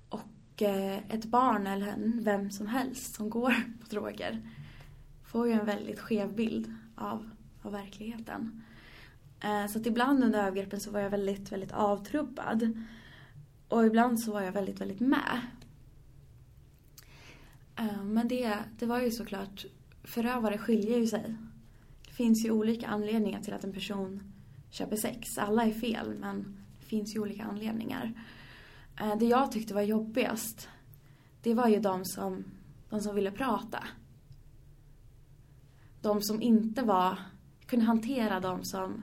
[0.09, 4.51] Och eh, ett barn eller en, vem som helst som går på droger
[5.25, 7.31] får ju en väldigt skev bild av,
[7.63, 8.63] av verkligheten.
[9.41, 12.85] Eh, så att ibland under övergreppen så var jag väldigt, väldigt avtrubbad.
[13.69, 15.41] Och ibland så var jag väldigt, väldigt med.
[17.77, 19.65] Eh, men det, det var ju såklart,
[20.05, 21.37] förövare skiljer ju sig.
[22.07, 24.33] Det finns ju olika anledningar till att en person
[24.71, 25.39] köper sex.
[25.39, 28.13] Alla är fel men det finns ju olika anledningar.
[29.01, 30.69] Eh, det jag tyckte var jobbigast,
[31.43, 32.45] det var ju de som,
[32.91, 33.85] de som ville prata.
[36.01, 37.19] De som inte var,
[37.67, 39.03] kunde hantera de som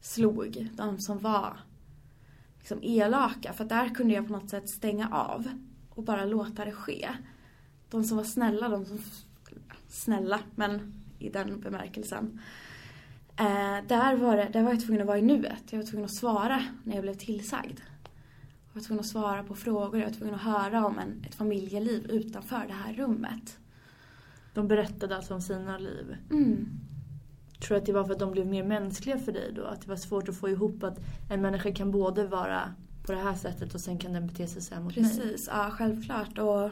[0.00, 1.60] slog, de som var
[2.58, 3.52] liksom elaka.
[3.52, 5.48] För där kunde jag på något sätt stänga av
[5.90, 7.08] och bara låta det ske.
[7.90, 8.98] De som var snälla, de som...
[9.88, 12.40] Snälla, men i den bemärkelsen.
[13.38, 15.62] Eh, där, var det, där var jag tvungen att vara i nuet.
[15.70, 17.80] Jag var tvungen att svara när jag blev tillsagd.
[18.68, 21.34] Jag var tvungen att svara på frågor, jag var tvungen att höra om en, ett
[21.34, 23.58] familjeliv utanför det här rummet.
[24.54, 26.16] De berättade alltså om sina liv.
[26.30, 26.68] Mm.
[27.60, 29.64] Tror du att det var för att de blev mer mänskliga för dig då?
[29.64, 30.98] Att det var svårt att få ihop att
[31.30, 32.74] en människa kan både vara
[33.06, 35.04] på det här sättet och sen kan den bete sig så här mot mig?
[35.04, 36.38] Precis, ja självklart.
[36.38, 36.70] Och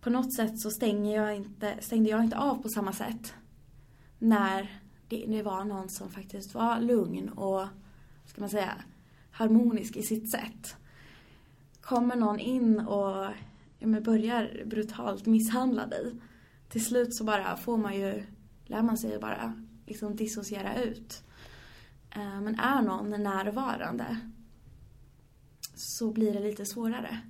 [0.00, 3.34] på något sätt så stänger jag inte, stängde jag inte av på samma sätt.
[4.18, 4.79] När
[5.10, 7.66] det, det var någon som faktiskt var lugn och,
[8.26, 8.72] ska man säga,
[9.30, 10.76] harmonisk i sitt sätt.
[11.80, 13.26] Kommer någon in och
[13.78, 16.14] ja, men börjar brutalt misshandla dig.
[16.68, 18.24] Till slut så bara får man ju,
[18.66, 21.22] lär man sig bara liksom dissociera ut.
[22.10, 24.18] Eh, Men är någon närvarande
[25.74, 27.20] så blir det lite svårare.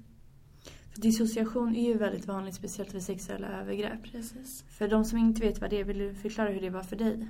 [0.93, 4.03] För dissociation är ju väldigt vanligt, speciellt vid sexuella övergrepp.
[4.03, 4.63] Precis.
[4.63, 6.97] För de som inte vet vad det är, vill du förklara hur det var för
[6.97, 7.29] dig?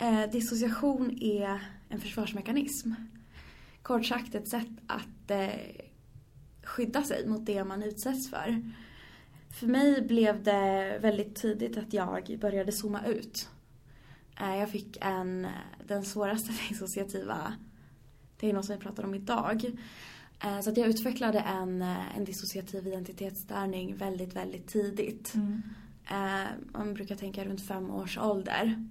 [0.00, 2.92] Eh, dissociation är en försvarsmekanism.
[3.82, 5.48] Kort sagt ett sätt att eh,
[6.62, 8.62] skydda sig mot det man utsätts för.
[9.60, 13.48] För mig blev det väldigt tidigt att jag började zooma ut.
[14.40, 15.46] Eh, jag fick en,
[15.86, 17.52] den svåraste dissociativa
[18.40, 19.64] diagnosen vi pratar om idag.
[20.44, 21.82] Eh, så att jag utvecklade en,
[22.16, 25.34] en dissociativ identitetsstörning väldigt, väldigt tidigt.
[25.34, 25.62] Mm.
[26.72, 28.86] Man brukar tänka runt fem års ålder.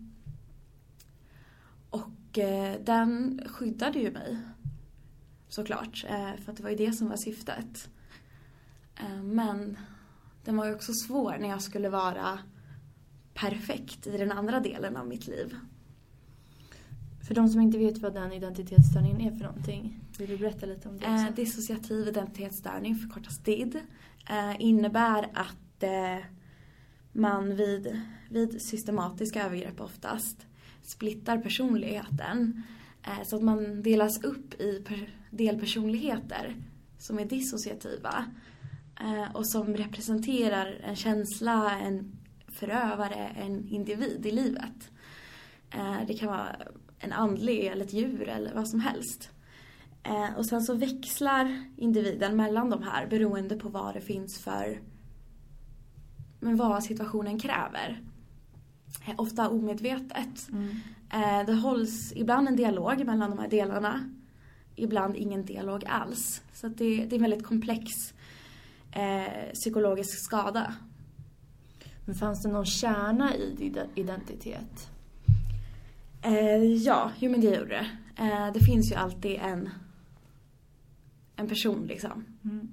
[2.28, 2.40] Och
[2.84, 4.38] den skyddade ju mig.
[5.48, 6.06] Såklart,
[6.44, 7.90] för att det var ju det som var syftet.
[9.24, 9.78] Men
[10.44, 12.40] den var ju också svår när jag skulle vara
[13.34, 15.56] perfekt i den andra delen av mitt liv.
[17.28, 20.90] För de som inte vet vad den identitetsstörningen är för någonting, vill du berätta lite
[20.90, 21.06] om det?
[21.06, 23.76] Eh, dissociativ identitetsstörning, förkortas DID,
[24.30, 26.26] eh, innebär att eh,
[27.12, 30.48] man vid, vid systematiska övergrepp oftast
[30.88, 32.64] splittar personligheten.
[33.04, 34.86] Eh, så att man delas upp i
[35.32, 36.56] delpersonligheter
[36.98, 38.26] som är dissociativa.
[39.00, 44.92] Eh, och som representerar en känsla, en förövare, en individ i livet.
[45.72, 46.56] Eh, det kan vara
[47.00, 49.30] en andlig eller ett djur eller vad som helst.
[50.38, 54.82] Och sen så växlar individen mellan de här beroende på vad det finns för
[56.40, 58.02] men vad situationen kräver.
[59.16, 60.50] Ofta omedvetet.
[60.52, 60.76] Mm.
[61.46, 64.10] Det hålls ibland en dialog mellan de här delarna.
[64.76, 66.42] Ibland ingen dialog alls.
[66.54, 68.14] Så det, det är en väldigt komplex
[68.92, 70.76] eh, psykologisk skada.
[72.06, 74.90] Men fanns det någon kärna i din identitet?
[76.22, 77.88] Eh, ja, jo men det gjorde det.
[78.24, 79.70] Eh, det finns ju alltid en,
[81.36, 82.26] en person liksom.
[82.44, 82.68] Mm.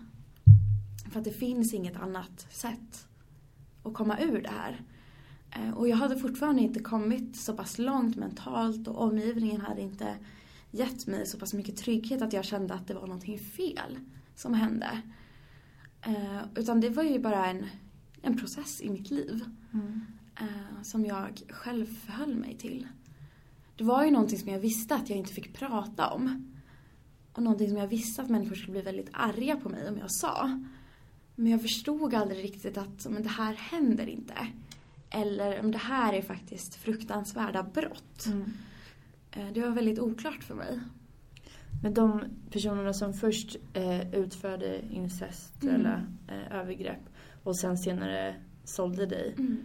[1.11, 3.07] För att det finns inget annat sätt
[3.83, 4.81] att komma ur det här.
[5.51, 10.15] Eh, och jag hade fortfarande inte kommit så pass långt mentalt och omgivningen hade inte
[10.71, 13.99] gett mig så pass mycket trygghet att jag kände att det var någonting fel
[14.35, 15.01] som hände.
[16.01, 17.65] Eh, utan det var ju bara en,
[18.21, 19.45] en process i mitt liv.
[19.73, 20.01] Mm.
[20.39, 22.87] Eh, som jag själv förhöll mig till.
[23.75, 26.53] Det var ju någonting som jag visste att jag inte fick prata om.
[27.33, 30.11] Och någonting som jag visste att människor skulle bli väldigt arga på mig om jag
[30.11, 30.61] sa.
[31.35, 34.33] Men jag förstod aldrig riktigt att men det här händer inte.
[35.09, 38.25] Eller om det här är faktiskt fruktansvärda brott.
[38.25, 38.53] Mm.
[39.31, 40.79] Eh, det var väldigt oklart för mig.
[41.83, 45.75] Men de personerna som först eh, utförde incest mm.
[45.75, 47.09] eller eh, övergrepp
[47.43, 49.35] och sen senare sålde dig.
[49.37, 49.57] Mm.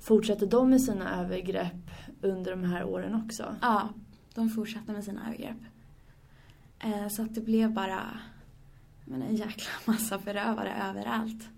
[0.00, 1.90] Fortsatte de med sina övergrepp
[2.20, 3.56] under de här åren också?
[3.62, 3.88] Ja,
[4.34, 5.56] de fortsatte med sina övergrepp.
[6.78, 8.20] Eh, så att det blev bara
[9.04, 11.48] men, en jäkla massa förövare överallt.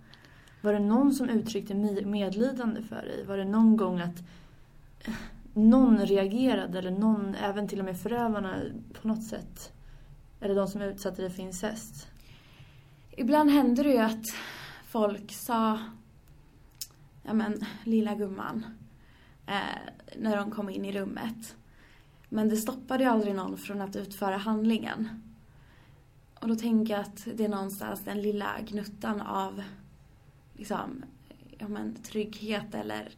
[0.61, 3.25] Var det någon som uttryckte medlidande för dig?
[3.27, 4.19] Var det någon gång att
[5.01, 5.15] eh,
[5.55, 8.61] någon reagerade eller någon, även till och med förövarna
[8.93, 9.73] på något sätt?
[10.41, 12.09] Eller de som utsatte dig för incest?
[13.11, 14.25] Ibland hände det ju att
[14.87, 15.79] folk sa
[17.23, 18.65] ja men lilla gumman
[19.51, 21.57] Eh, när de kom in i rummet.
[22.29, 25.23] Men det stoppade ju aldrig någon från att utföra handlingen.
[26.41, 29.63] Och då tänker jag att det är någonstans den lilla gnuttan av
[30.55, 31.05] liksom,
[31.59, 33.09] ja men, trygghet eller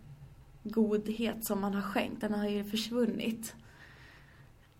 [0.63, 3.55] godhet som man har skänkt, den har ju försvunnit.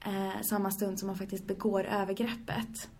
[0.05, 2.91] Eh, samma stund som man faktiskt begår övergreppet.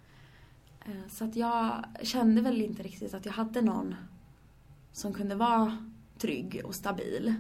[0.85, 3.95] Eh, så att jag kände väl inte riktigt att jag hade någon
[4.93, 7.35] som kunde vara trygg och stabil.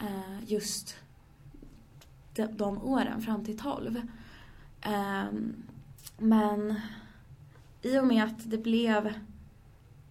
[0.00, 0.96] Eh, just
[2.34, 3.96] de, de åren fram till 12.
[4.80, 5.24] Eh,
[6.18, 6.80] men
[7.82, 9.14] i och med att det blev,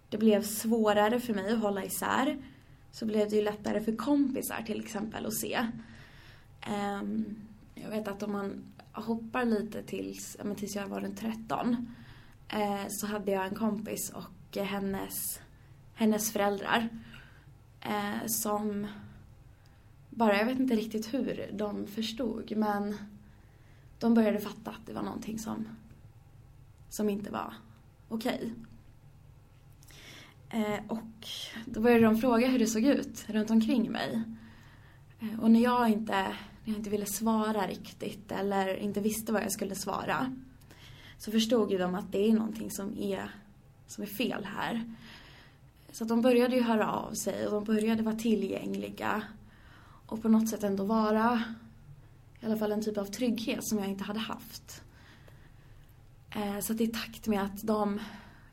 [0.10, 2.38] det blev svårare för mig att hålla isär
[2.92, 5.68] så blev det ju lättare för kompisar till exempel att se.
[6.62, 7.36] Ehm,
[7.76, 11.94] jag vet att om man hoppar lite tills, tills jag var runt 13
[12.50, 15.40] eh, så hade jag en kompis och hennes,
[15.94, 16.90] hennes föräldrar
[17.82, 18.88] eh, som
[20.20, 22.98] bara, jag vet inte riktigt hur de förstod men
[24.00, 25.68] de började fatta att det var någonting som,
[26.90, 27.54] som inte var
[28.10, 28.54] okej.
[30.50, 31.28] Eh, och
[31.66, 34.22] då började de fråga hur det såg ut runt omkring mig.
[35.20, 39.42] Eh, och när jag inte, när jag inte ville svara riktigt eller inte visste vad
[39.42, 40.36] jag skulle svara
[41.18, 43.32] så förstod ju de att det är någonting som är,
[43.88, 44.96] som är fel här.
[45.92, 49.24] Så de började ju höra av sig och de började vara tillgängliga
[50.10, 51.44] och på något sätt ändå vara
[52.40, 54.84] i alla fall en typ av trygghet som jag inte hade haft.
[56.30, 58.00] Eh, så att i takt med att de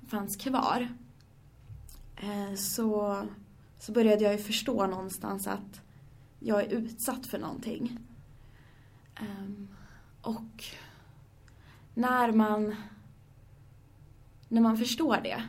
[0.09, 0.88] fanns kvar
[2.16, 3.22] eh, så,
[3.78, 5.80] så började jag ju förstå någonstans att
[6.40, 7.98] jag är utsatt för någonting.
[9.14, 9.68] Ehm,
[10.22, 10.64] och
[11.94, 12.76] när man,
[14.48, 15.42] när man förstår det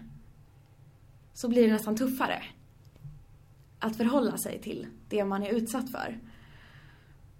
[1.34, 2.44] så blir det nästan tuffare
[3.80, 6.20] att förhålla sig till det man är utsatt för.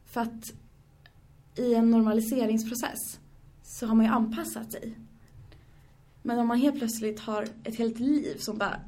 [0.06, 0.54] För att
[1.56, 3.20] i en normaliseringsprocess
[3.64, 4.98] så har man ju anpassat sig.
[6.22, 8.80] Men om man helt plötsligt har ett helt liv som bara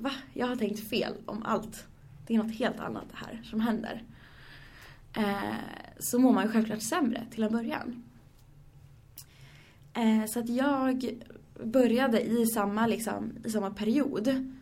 [0.00, 0.12] Va?
[0.32, 1.86] Jag har tänkt fel om allt.
[2.26, 4.02] Det är något helt annat det här som händer.
[5.16, 5.54] Eh,
[5.98, 8.04] så mår man ju självklart sämre till en början.
[9.94, 11.22] Eh, så att jag
[11.64, 14.52] började i samma, liksom, i samma period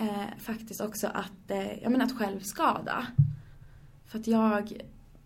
[0.00, 3.06] eh, faktiskt också att, eh, jag menar att självskada.
[4.06, 4.82] För att jag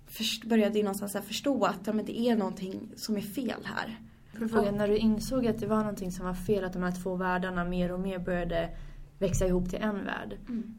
[0.06, 4.00] först, började ju någonstans förstå att ja, men det är någonting som är fel här.
[4.38, 7.02] För fråga, när du insåg att det var någonting som var fel, att de här
[7.02, 8.70] två världarna mer och mer började
[9.18, 10.36] växa ihop till en värld.
[10.48, 10.78] Mm.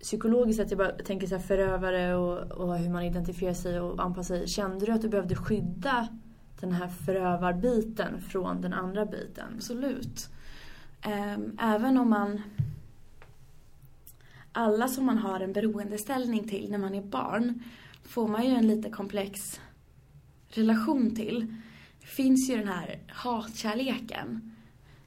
[0.00, 4.04] Psykologiskt att jag bara tänker så här förövare och, och hur man identifierar sig och
[4.04, 4.48] anpassar sig.
[4.48, 6.08] Kände du att du behövde skydda
[6.60, 9.46] den här förövarbiten från den andra biten?
[9.56, 10.28] Absolut.
[11.02, 12.42] Ehm, även om man...
[14.52, 17.62] Alla som man har en beroendeställning till när man är barn
[18.02, 19.60] får man ju en lite komplex
[20.48, 21.54] relation till.
[22.00, 24.54] Det finns ju den här hatkärleken.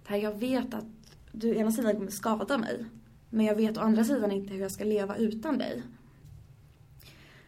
[0.07, 0.85] Där jag vet att
[1.31, 2.85] du ena sidan kommer skada mig.
[3.29, 5.83] Men jag vet å andra sidan inte hur jag ska leva utan dig.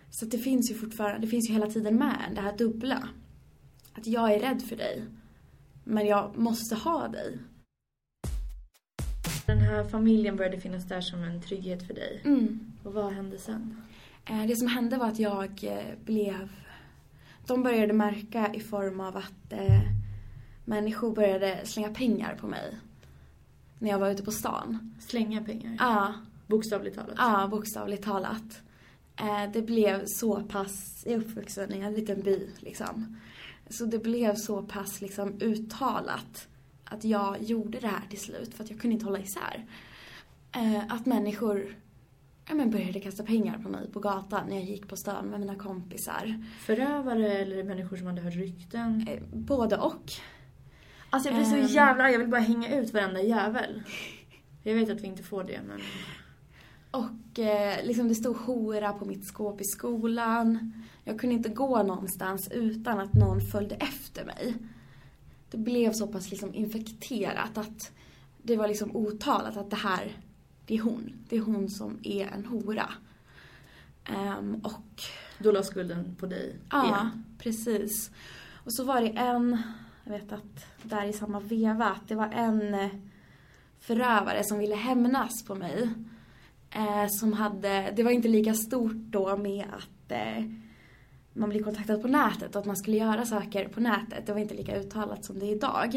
[0.09, 3.09] Så det finns ju fortfarande, det finns ju hela tiden med det här dubbla.
[3.93, 5.05] Att jag är rädd för dig.
[5.83, 7.37] Men jag måste ha dig.
[9.45, 12.21] Den här familjen började finnas där som en trygghet för dig.
[12.25, 12.73] Mm.
[12.83, 13.81] Och vad hände sen?
[14.25, 16.49] Eh, det som hände var att jag eh, blev...
[17.47, 19.81] De började märka i form av att eh,
[20.65, 22.77] människor började slänga pengar på mig
[23.79, 24.95] när jag var ute på stan.
[24.99, 25.75] Slänga pengar?
[25.79, 26.13] Ja.
[26.47, 27.15] Bokstavligt talat?
[27.17, 28.61] Ja, bokstavligt talat.
[29.15, 33.17] Eh, det blev så pass, jag är uppvuxen i en liten by liksom.
[33.69, 36.47] Så det blev så pass liksom uttalat
[36.95, 39.65] att jag gjorde det här till slut för att jag kunde inte hålla isär.
[40.55, 41.75] Eh, att människor
[42.47, 45.39] ja, men började kasta pengar på mig på gatan när jag gick på stan med
[45.39, 46.43] mina kompisar.
[46.59, 49.07] Förövare eller människor som hade hört rykten?
[49.09, 50.11] Eh, både och.
[51.09, 51.67] Alltså jag blir så ehm.
[51.67, 53.83] jävla jag vill bara hänga ut varenda jävel.
[54.63, 55.79] Jag vet att vi inte får det men...
[56.91, 60.73] Och eh, liksom det stod hora på mitt skåp i skolan.
[61.03, 64.55] Jag kunde inte gå någonstans utan att någon följde efter mig.
[65.55, 67.91] Det blev så pass liksom infekterat att
[68.43, 70.17] det var liksom otalat att det här,
[70.65, 71.13] det är hon.
[71.29, 72.89] Det är hon som är en hora.
[74.09, 75.01] Um, och...
[75.39, 77.25] Då la skulden på dig Ja, igen.
[77.37, 78.11] precis.
[78.63, 79.61] Och så var det en
[80.03, 82.89] jag vet att där i samma veva att det var en eh,
[83.79, 85.89] förövare som ville hämnas på mig.
[86.69, 90.43] Eh, som hade, det var inte lika stort då med att eh,
[91.35, 94.25] man blir kontaktad på nätet och att man skulle göra saker på nätet.
[94.25, 95.95] Det var inte lika uttalat som det är idag.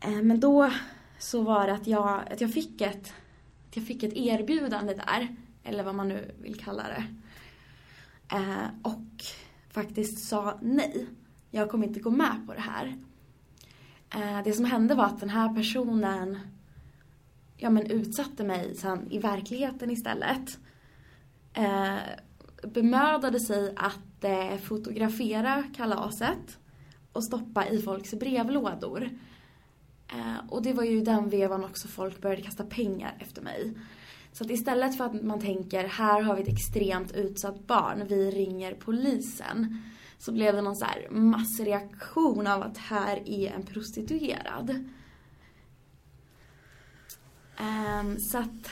[0.00, 0.70] Eh, men då
[1.18, 3.12] så var det att jag, att jag fick ett
[3.68, 7.04] att jag fick ett erbjudande där, eller vad man nu vill kalla det.
[8.36, 9.24] Eh, och
[9.70, 11.06] faktiskt sa nej
[11.50, 12.98] jag kommer inte gå med på det här.
[14.14, 16.38] Eh, det som hände var att den här personen
[17.56, 20.58] ja, men utsatte mig sen i verkligheten istället.
[21.54, 21.96] eh,
[22.62, 26.58] bemödade sig att eh, fotografera kalaset
[27.12, 29.10] och stoppa i folks brevlådor.
[30.08, 33.74] Eh, och det var ju den vevan också folk började kasta pengar efter mig.
[34.32, 38.30] Så att istället för att man tänker här har vi ett extremt utsatt barn, vi
[38.30, 39.82] ringer polisen.
[40.18, 44.70] Så blev det någon så här massreaktion av att här är en prostituerad.
[47.60, 48.70] Um, så att,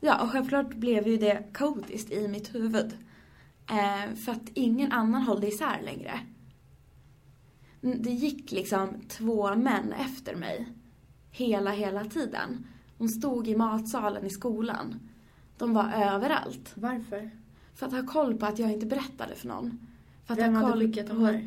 [0.00, 2.96] ja och självklart blev ju det kaotiskt i mitt huvud.
[3.70, 6.20] Uh, för att ingen annan hållde isär längre.
[7.80, 10.68] Det gick liksom två män efter mig.
[11.30, 12.66] Hela, hela tiden.
[12.98, 15.08] De stod i matsalen i skolan.
[15.58, 16.72] De var överallt.
[16.74, 17.30] Varför?
[17.74, 19.86] För att ha koll på att jag inte berättade för någon.
[20.24, 21.46] För att Vem ha hade skickat dem här?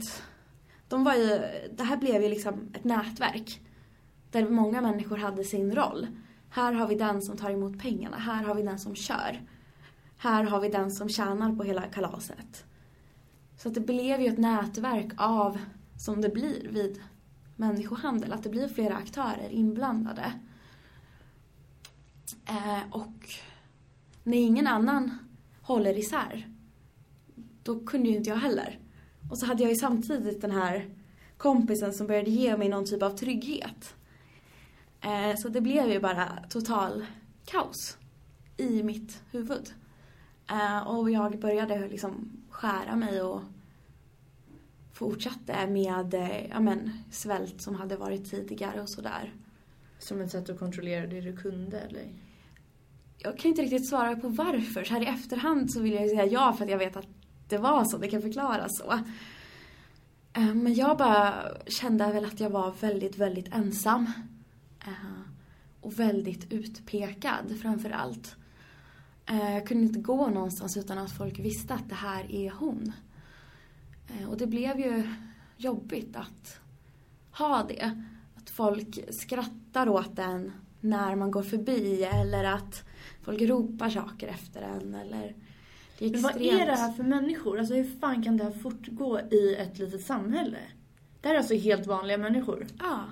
[0.87, 1.39] De var ju...
[1.77, 3.61] Det här blev ju liksom ett nätverk.
[4.31, 6.07] Där många människor hade sin roll.
[6.49, 8.17] Här har vi den som tar emot pengarna.
[8.17, 9.41] Här har vi den som kör.
[10.21, 12.65] Här har vi den som tjänar på hela kalaset.
[13.57, 15.59] Så att det blev ju ett nätverk av,
[15.97, 17.01] som det blir vid
[17.55, 20.33] människohandel, att det blir flera aktörer inblandade.
[22.45, 23.29] Eh, och
[24.23, 25.17] när ingen annan
[25.61, 26.47] håller isär,
[27.63, 28.79] då kunde ju inte jag heller.
[29.31, 30.89] Och så hade jag ju samtidigt den här
[31.37, 33.95] kompisen som började ge mig någon typ av trygghet.
[35.01, 37.05] Eh, så det blev ju bara total
[37.45, 37.97] kaos
[38.57, 39.73] i mitt huvud.
[40.51, 43.41] Eh, och jag började liksom skära mig och
[44.93, 49.33] fortsatte med eh, ja, men, svält som hade varit tidigare och sådär.
[49.99, 52.07] Som ett sätt att kontrollera det du kunde eller?
[53.17, 54.83] Jag kan inte riktigt svara på varför.
[54.83, 57.07] Så här i efterhand så vill jag säga ja för att jag vet att
[57.47, 58.91] det var så, det kan förklaras så.
[60.33, 61.33] Eh, Men jag bara
[61.67, 64.11] kände väl att jag var väldigt, väldigt ensam.
[65.81, 68.35] Och väldigt utpekad framför allt.
[69.25, 72.93] Eh, Jag kunde inte gå någonstans utan att folk visste att det här är hon.
[74.07, 75.07] Eh, Och det blev ju
[75.57, 76.59] jobbigt att
[77.31, 78.01] ha det.
[78.35, 82.83] Att folk skrattar åt en när man går förbi eller att
[83.21, 85.35] folk ropar saker efter en eller...
[85.97, 87.59] Det är Men vad är det här för människor?
[87.59, 90.57] Alltså hur fan kan det här fortgå i ett litet samhälle?
[91.21, 92.67] Det här är alltså helt vanliga människor.
[92.79, 93.03] Ja.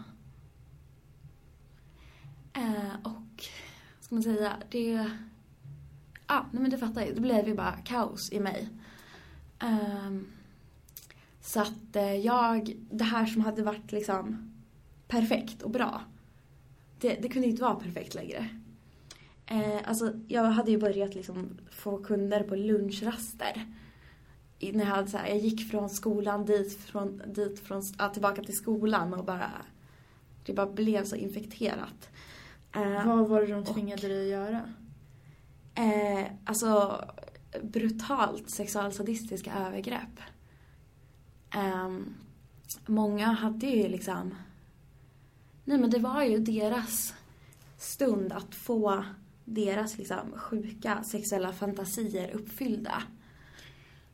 [2.54, 3.44] Eh, och,
[3.98, 5.10] vad ska man säga, det...
[6.30, 7.14] Ja, nej men du fattar ju.
[7.14, 8.70] Det blev ju bara kaos i mig.
[9.60, 10.28] Ehm,
[11.42, 14.52] så att eh, jag, det här som hade varit liksom
[15.08, 16.02] perfekt och bra,
[17.00, 18.50] det, det kunde inte vara perfekt längre.
[19.46, 23.66] Eh, alltså, jag hade ju börjat liksom få kunder på lunchraster.
[24.60, 28.10] I- När jag, hade så här, jag gick från skolan dit, från, dit från, ja,
[28.10, 29.52] tillbaka till skolan och bara...
[30.46, 32.10] Det bara blev så infekterat.
[32.76, 34.62] Eh, Vad var det de tvingade dig att göra?
[35.76, 37.04] Eh, alltså
[37.64, 40.20] brutalt sexualsadistiska övergrepp.
[41.56, 41.90] Eh,
[42.86, 44.36] många hade ju liksom...
[45.66, 47.14] Nej men det var ju deras
[47.78, 49.04] stund att få
[49.46, 53.04] deras liksom sjuka sexuella fantasier uppfyllda.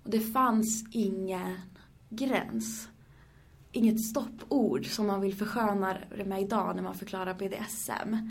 [0.03, 1.59] Och det fanns ingen
[2.09, 2.89] gräns.
[3.71, 8.29] Inget stoppord som man vill försköna det med idag när man förklarar BDSM.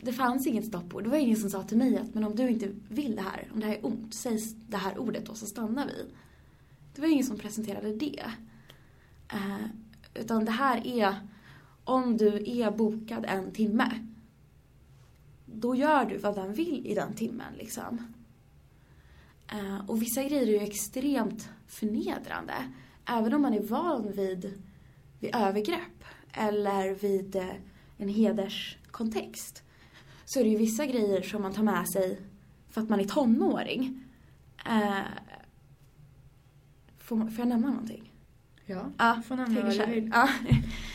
[0.00, 1.04] Det fanns inget stoppord.
[1.04, 3.48] Det var ingen som sa till mig att men om du inte vill det här,
[3.52, 6.04] om det här är ont, säg det här ordet då så stannar vi.
[6.94, 8.24] Det var ingen som presenterade det.
[9.32, 9.66] Eh,
[10.14, 11.14] utan det här är,
[11.84, 14.06] om du är bokad en timme,
[15.46, 18.14] då gör du vad den vill i den timmen liksom.
[19.52, 22.72] Eh, och vissa grejer är ju extremt förnedrande.
[23.04, 24.62] Även om man är van vid,
[25.20, 27.54] vid övergrepp eller vid eh,
[27.96, 29.62] en hederskontext
[30.28, 32.20] så är det ju vissa grejer som man tar med sig
[32.70, 34.02] för att man är tonåring.
[34.66, 34.98] Eh,
[36.98, 38.12] får, får jag nämna någonting?
[38.66, 40.10] Ja, du får nämna vad du vill.
[40.14, 40.28] Ja.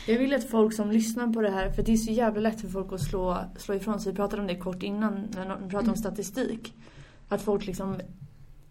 [0.06, 2.60] Jag vill att folk som lyssnar på det här, för det är så jävla lätt
[2.60, 4.12] för folk att slå, slå ifrån sig.
[4.12, 5.96] Vi pratade om det kort innan när vi pratade om Mm.
[5.96, 6.74] statistik.
[7.28, 8.00] Att folk liksom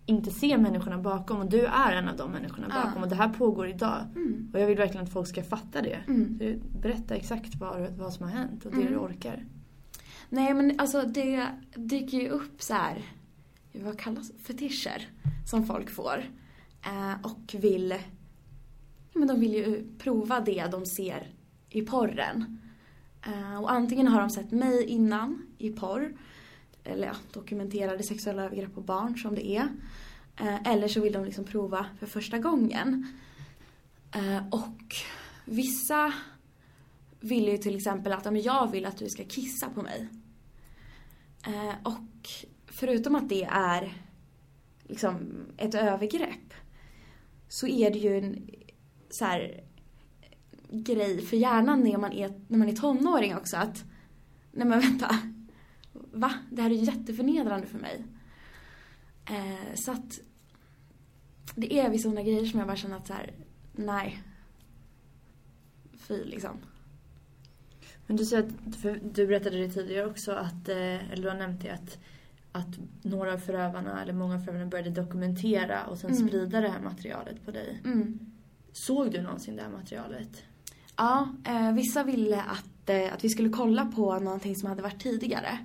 [0.05, 3.30] inte ser människorna bakom och du är en av de människorna bakom och det här
[3.30, 3.97] pågår idag.
[4.16, 4.49] Mm.
[4.53, 5.97] Och jag vill verkligen att folk ska fatta det.
[6.07, 6.39] Mm.
[6.82, 8.91] Berätta exakt vad, vad som har hänt och det Mm.
[8.93, 9.45] du orkar.
[10.34, 13.06] Nej men alltså det dyker ju upp så här,
[13.74, 15.10] vad kallas fetischer
[15.46, 16.26] som folk får.
[16.86, 17.90] Eh, och vill,
[19.14, 21.34] ja, men de vill ju prova det de ser
[21.70, 22.62] i porren.
[23.26, 26.14] Eh, och antingen har de sett mig innan i porr,
[26.84, 29.68] eller ja, dokumenterade sexuella övergrepp på barn som det är.
[30.38, 33.08] Eh, eller så vill de liksom prova för första gången.
[34.16, 34.96] Eh, och
[35.46, 36.14] vissa
[37.20, 40.08] vill ju till exempel att ja, men jag vill att du ska kissa på mig.
[41.48, 42.30] Eh, och
[42.66, 43.94] förutom att det är
[44.84, 46.54] liksom ett övergrepp
[47.48, 48.50] så är det ju en
[49.10, 49.64] så här,
[50.70, 53.84] grej för hjärnan när man, är, när man är tonåring också att
[54.52, 55.20] nej men vänta,
[55.94, 56.34] va?
[56.52, 58.06] Det här är jätteförnedrande för mig.
[59.26, 60.20] Eh, så att
[61.56, 63.34] det är vissa sådana grejer som jag bara känner att så här,
[63.72, 64.24] nej.
[65.94, 66.58] Fy liksom.
[68.12, 71.62] Men du säger att, du berättade det tidigare också att, eh, eller du har nämnt
[71.62, 71.97] det att,
[72.51, 76.28] att några av förövarna, eller många av förövarna började dokumentera och sen Mm.
[76.28, 77.82] sprida det här materialet på dig.
[77.86, 78.20] Mm.
[78.72, 80.43] Såg du någonsin det här materialet?
[80.97, 85.01] Ja, eh, vissa ville att, eh, att vi skulle kolla på någonting som hade varit
[85.03, 85.57] tidigare.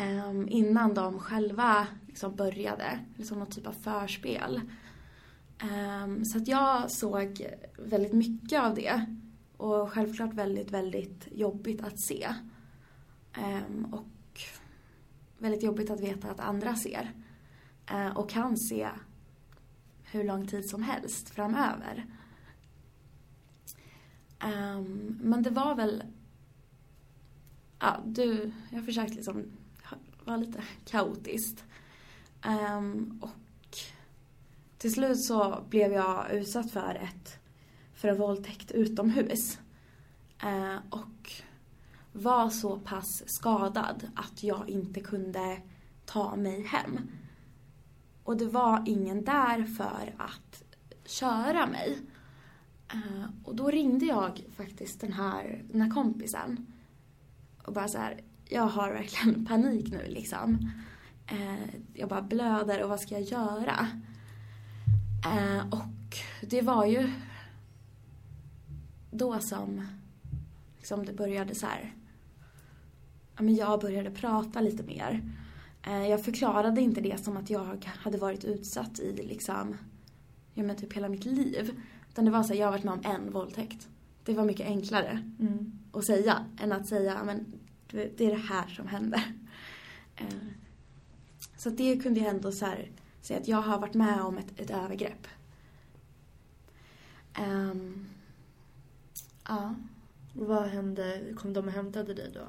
[0.00, 4.60] Ehm, innan de själva liksom började, liksom någon typ av förspel.
[5.58, 7.46] Ehm, så att jag såg
[7.78, 9.06] väldigt mycket av det.
[9.56, 12.34] Och självklart väldigt, väldigt jobbigt att se.
[13.32, 14.40] Ehm, och
[15.38, 17.12] väldigt jobbigt att veta att andra ser.
[17.86, 18.88] Ehm, och kan se
[20.02, 22.06] hur lång tid som helst framöver.
[24.38, 26.02] Ehm, men det var väl...
[27.78, 28.52] Ja, du...
[28.70, 29.44] Jag försökte liksom
[30.24, 31.64] vara lite kaotiskt.
[32.42, 33.30] Ehm, och
[34.78, 37.38] till slut så blev jag utsatt för ett...
[38.04, 39.58] För en våldtäkt utomhus.
[40.42, 41.32] Eh, och
[42.12, 45.62] var så pass skadad att jag inte kunde
[46.04, 47.00] ta mig hem.
[48.24, 50.62] Och det var ingen där för att
[51.04, 51.98] köra mig.
[52.92, 56.66] Eh, och då ringde jag faktiskt den här, den här kompisen.
[57.62, 60.70] Och bara så här, jag har verkligen panik nu liksom.
[61.26, 63.88] Eh, jag bara blöder och vad ska jag göra?
[65.24, 67.10] Eh, och det var ju
[69.14, 69.86] då som
[70.76, 71.94] liksom det började så här.
[73.36, 75.32] Ja, men jag började prata lite mer.
[75.86, 79.76] Eh, jag förklarade inte det som att jag hade varit utsatt i liksom,
[80.54, 81.80] ja men typ hela mitt liv.
[82.10, 83.88] Utan det var så här, jag har varit med om en våldtäkt.
[84.24, 85.78] Det var mycket enklare Mm.
[85.92, 87.52] att säga än att säga, men
[87.90, 89.32] det är det här som händer.
[90.16, 90.26] Eh,
[91.56, 92.90] Så det kunde jag ändå så här,
[93.20, 95.26] säga att jag har varit med om ett, ett övergrepp.
[97.34, 98.06] Ehm,
[99.48, 99.74] ja.
[100.32, 101.22] Vad hände?
[101.36, 102.40] Kom de och hämtade dig då?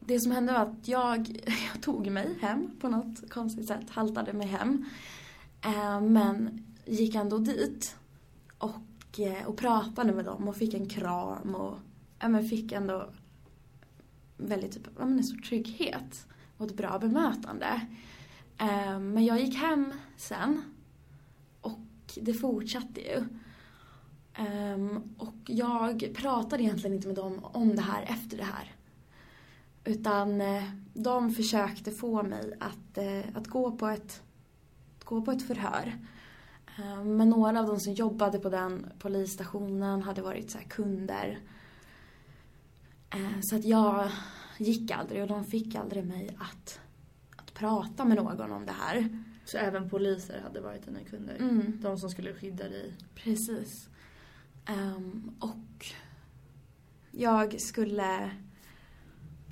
[0.00, 1.28] Det som hände var att jag,
[1.72, 4.84] jag tog mig hem på något konstigt sätt, haltade mig hem.
[5.64, 7.96] Eh, men gick ändå dit
[8.58, 11.78] och, eh, och pratade med dem och fick en kram och
[12.18, 13.10] ja, men fick ändå
[14.36, 16.26] väldigt typ, ja, men en stor trygghet
[16.56, 17.80] och ett bra bemötande.
[18.58, 20.62] Eh, men jag gick hem sen
[21.60, 21.78] och
[22.20, 23.24] det fortsatte ju.
[24.38, 28.72] Ehm, och jag pratade egentligen inte med dem om det här efter det här.
[29.84, 30.64] Utan eh,
[30.94, 34.22] de försökte få mig att, eh, att gå, på ett,
[34.98, 35.98] att gå på ett förhör.
[36.78, 41.38] Eh, Men några av de som jobbade på den polisstationen hade varit så kunder.
[43.10, 44.10] Eh, Så att jag
[44.58, 46.80] gick aldrig och de fick aldrig mig att,
[47.36, 49.22] att prata med någon om det här.
[49.44, 51.36] Så även poliser hade varit dina kunder?
[51.36, 51.78] Mm.
[51.82, 52.94] De som skulle skydda dig?
[53.14, 53.88] Precis.
[54.68, 55.86] Um, och
[57.10, 58.24] jag skulle...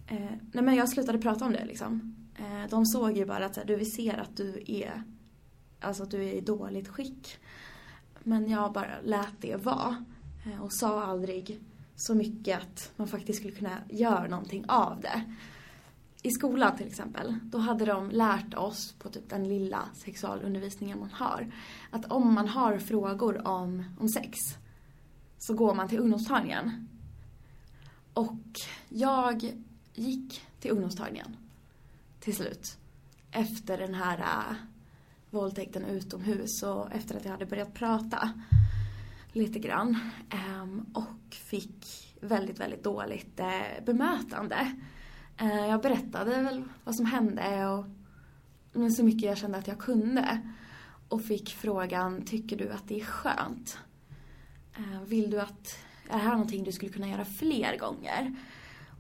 [0.07, 2.17] Eh, nej men jag slutade prata om det liksom.
[2.39, 5.03] Eh, de såg ju bara att här, du, vi ser att du är,
[5.81, 7.39] alltså att du är i dåligt skick.
[8.23, 10.05] Men jag bara lät det vara.
[10.47, 11.61] Eh, och sa aldrig
[11.97, 15.35] så mycket att man faktiskt skulle kunna göra någonting av det.
[16.23, 21.11] I skolan till exempel, då hade de lärt oss på typ den lilla sexualundervisningen man
[21.11, 21.53] har.
[21.91, 24.39] Att om man har frågor om, om sex
[25.47, 26.89] så går man till ungdomstagningen.
[28.15, 29.53] Och jag
[29.95, 31.37] gick till ungdomstagningen
[32.21, 32.77] till slut.
[33.31, 34.57] Efter den här äh,
[35.31, 38.31] våldtäkten utomhus och efter att jag hade börjat prata
[39.33, 39.99] lite grann.
[40.31, 44.77] Ähm, och fick väldigt, väldigt dåligt äh, bemötande.
[45.37, 47.85] Äh, jag berättade väl vad som hände och
[48.73, 50.41] men så mycket jag kände att jag kunde.
[51.09, 53.79] Och fick frågan, tycker du att det är skönt?
[54.77, 58.35] Eh, Vill du att, är det här någonting du skulle kunna göra fler gånger?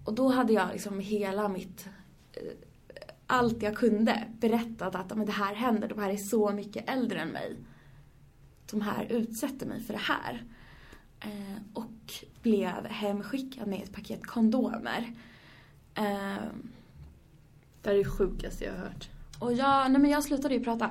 [0.05, 1.89] Och då hade jag liksom hela mitt,
[2.33, 2.43] eh,
[3.27, 7.21] allt jag kunde berättat att men det här händer, de här är så mycket äldre
[7.21, 7.57] än mig.
[8.71, 10.45] De här utsätter mig för det här.
[11.21, 15.15] Eh, Och blev hemskickad med ett paket kondomer.
[15.95, 16.01] Det
[17.91, 19.09] här är det sjukaste jag har hört.
[19.39, 20.91] Och jag, nej men jag slutade ju prata.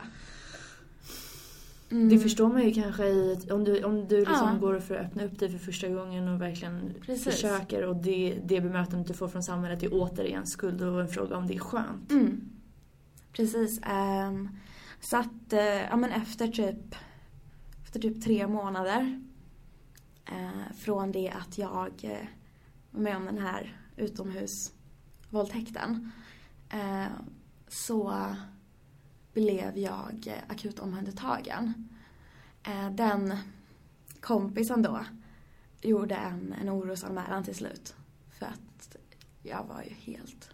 [1.94, 2.10] Mm.
[2.10, 4.58] Det förstår man ju kanske i, om du, om du liksom Ja.
[4.62, 7.24] går för att öppna upp dig för första gången och verkligen Precis.
[7.24, 11.38] försöker och det, det bemötandet du får från samhället är återigen skuld och en fråga
[11.38, 12.12] om det är skönt.
[12.12, 12.50] Mm.
[13.34, 13.80] Precis.
[13.84, 14.50] ehm,
[15.02, 16.96] Så att, eh, ja men efter typ,
[17.84, 19.22] efter typ tre månader
[20.26, 22.18] eh, från det att jag eh,
[22.91, 26.12] var med om den här utomhusvåldtäkten
[27.68, 28.26] så
[29.34, 31.90] blev jag eh, akut omhändertagen.
[32.64, 33.38] Eh, den
[34.20, 35.06] kompisen då
[35.82, 37.96] gjorde en, en orosanmälan till slut.
[38.30, 38.98] För att
[39.44, 40.50] jag var ju helt,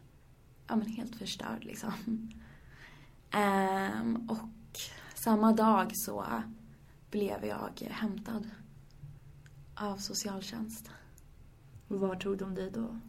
[0.67, 1.93] ja men helt förstörd liksom.
[3.31, 4.79] Ehm, och
[5.15, 6.43] samma dag så
[7.11, 8.49] blev jag hämtad
[9.75, 10.89] av socialtjänst.
[11.87, 12.99] Och var tog de dig då?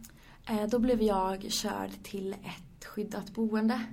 [0.45, 3.85] Eh, då blev jag körd till ett skyddat boende.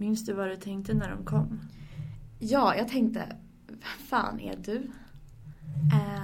[0.00, 1.60] Minns du vad du tänkte när de kom?
[2.38, 3.36] Ja, jag tänkte,
[3.66, 4.90] vem fan är du?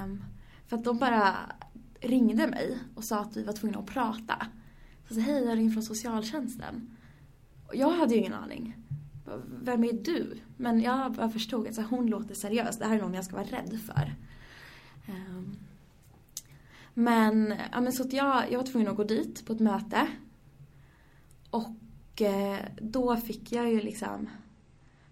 [0.03, 0.23] Um,
[0.67, 1.35] för att de bara
[2.01, 4.47] ringde mig och sa att vi var tvungna att prata.
[5.07, 6.97] Så jag sa, hej, jag ringer från socialtjänsten.
[7.67, 8.75] Och jag hade ju ingen aning.
[9.61, 10.37] Vem är du?
[10.57, 12.77] Men jag bara förstod att hon låter seriös.
[12.77, 14.15] Det här är någon jag ska vara rädd för.
[15.07, 15.55] Um,
[16.93, 20.07] men, ja, men så att jag, jag var tvungen att gå dit på ett möte.
[21.49, 21.67] Och
[22.15, 24.29] och eh, då fick jag ju liksom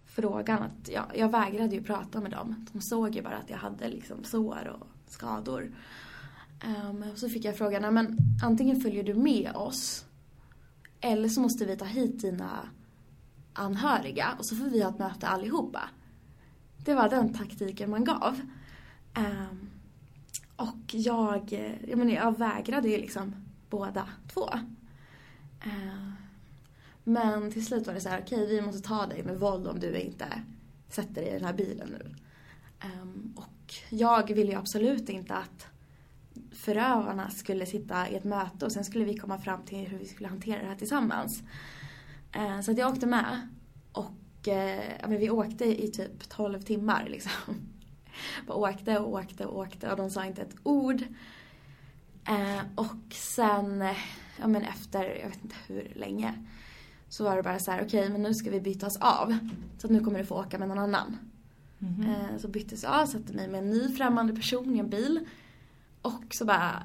[0.05, 2.65] frågan att ja, jag vägrade ju prata med dem.
[2.71, 5.71] De såg ju bara att jag hade liksom sår och skador.
[6.65, 10.05] Um, så fick jag frågan, men antingen följer du med oss
[11.01, 12.69] eller så måste vi ta hit dina
[13.53, 15.89] anhöriga och så får vi ha ett möte allihopa.
[16.77, 18.41] Det var den taktiken man gav.
[19.17, 19.69] Um,
[20.55, 21.51] och jag,
[21.87, 23.35] jag, menar, jag vägrade ju liksom
[23.69, 24.49] båda två.
[25.65, 26.12] Uh,
[27.03, 29.67] men till slut var det så här, okej okay, vi måste ta dig med våld
[29.67, 30.27] om du inte
[30.89, 32.15] sätter dig i den här bilen nu.
[33.01, 35.67] Um, och jag ville ju absolut inte att
[36.51, 40.05] förövarna skulle sitta i ett möte och sen skulle vi komma fram till hur vi
[40.05, 41.43] skulle hantera det här tillsammans.
[42.35, 43.47] Uh, så att jag åkte med.
[43.91, 47.31] Och uh, men vi åkte i typ 12 timmar liksom.
[48.47, 51.01] Bara åkte och åkte och åkte och de sa inte ett ord.
[52.29, 53.97] Uh, och sen, eh,
[54.39, 56.45] ja men efter, jag vet inte hur länge,
[57.13, 59.37] så var det bara så här: okej okay, men nu ska vi bytas av.
[59.77, 61.17] Så nu kommer du få åka med någon annan.
[61.79, 62.37] Mm -hmm.
[62.37, 65.19] Så byttes jag av, satte mig med en ny främmande person i en bil.
[66.01, 66.83] Och så bara,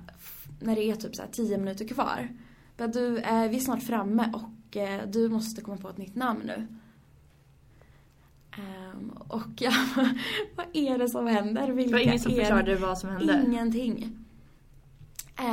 [0.61, 2.29] när det är typ så här tio minuter kvar.
[2.77, 6.15] Bara, du, eh, vi är snart framme och eh, du måste komma på ett nytt
[6.15, 6.67] namn nu.
[8.59, 9.73] Um, och jag
[10.57, 11.69] vad är det som händer?
[11.69, 13.45] Vilka det var ingen som förklarade vad som hände?
[13.47, 14.19] Ingenting.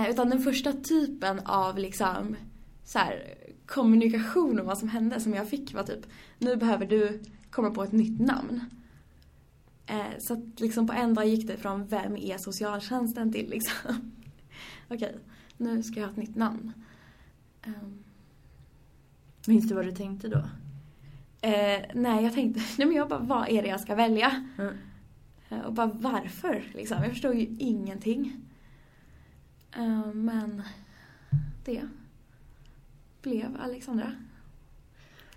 [0.10, 2.36] Utan den första typen av liksom
[2.84, 3.36] så här,
[3.66, 6.06] kommunikation om vad som hände som jag fick var typ,
[6.40, 8.62] nu behöver du komma på ett nytt namn.
[9.86, 13.82] Eh, så att liksom på en dag gick det från vem är socialtjänsten till liksom,
[14.88, 15.20] okej, okay,
[15.58, 16.74] nu ska jag ha ett nytt namn.
[17.66, 18.04] Um.
[19.48, 20.38] Minns du vad du tänkte då?
[21.42, 24.46] Eh, nej, jag tänkte, nej men jag bara, vad är det jag ska välja?
[24.58, 24.76] Mm.
[25.50, 26.98] Eh, och bara varför liksom?
[27.02, 28.42] Jag förstod ju ingenting.
[29.78, 30.64] Uh, men
[31.66, 31.82] det
[33.26, 34.12] blev Alexandra.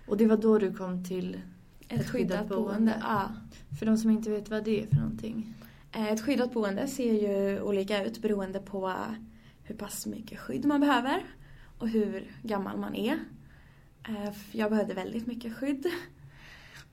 [0.07, 2.71] Och det var då du kom till ett, ett skyddat, skyddat boende?
[2.71, 2.97] boende?
[3.01, 3.31] Ja.
[3.79, 5.53] För de som inte vet vad det är för någonting?
[5.91, 8.93] Eh, ett skyddat boende ser ju olika ut beroende på
[9.63, 11.23] hur pass mycket skydd man behöver
[11.77, 13.19] och hur gammal man är.
[14.07, 15.85] Eh, jag behövde väldigt mycket skydd.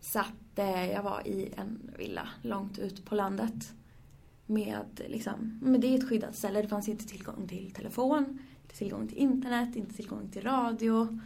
[0.00, 3.72] Så att eh, jag var i en villa långt ut på landet.
[4.46, 8.38] Med liksom, men det är ett skyddat ställe, det fanns inte tillgång till telefon,
[8.72, 11.20] tillgång till internet, inte tillgång till radio,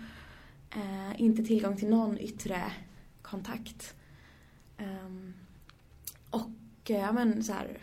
[0.70, 2.72] eh, inte tillgång till någon yttre
[3.22, 3.94] kontakt.
[4.78, 5.34] Um,
[6.30, 6.50] och
[6.84, 7.78] ja, men så här,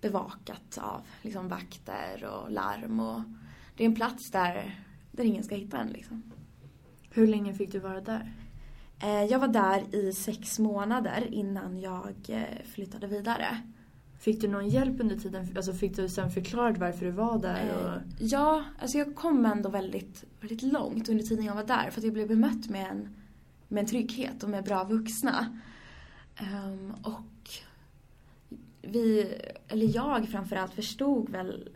[0.00, 3.00] bevakat av liksom, vakter och larm.
[3.00, 3.20] Och
[3.76, 5.88] det är en plats där, där ingen ska hitta en.
[5.88, 6.22] Liksom.
[7.10, 8.32] Hur länge fick du vara där?
[9.02, 13.62] Eh, jag var där i sex månader innan jag eh, flyttade vidare.
[14.24, 15.48] Fick du någon hjälp under tiden?
[15.56, 17.74] Alltså fick du sen förklarat varför du var där?
[17.76, 17.88] Och...
[17.88, 21.90] Eh, ja, alltså jag kom ändå väldigt, väldigt långt under tiden jag var där.
[21.90, 23.16] För att jag blev bemött med en,
[23.68, 25.60] med en trygghet och med bra vuxna.
[26.40, 27.50] Um, och
[28.82, 29.34] vi,
[29.68, 31.70] eller jag framförallt, förstod väl,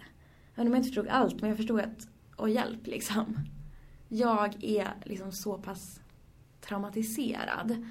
[0.55, 3.39] jag vet inte om jag inte förstod allt, men jag förstod att, och hjälp liksom.
[4.09, 6.01] Jag är liksom så pass
[6.61, 7.85] traumatiserad.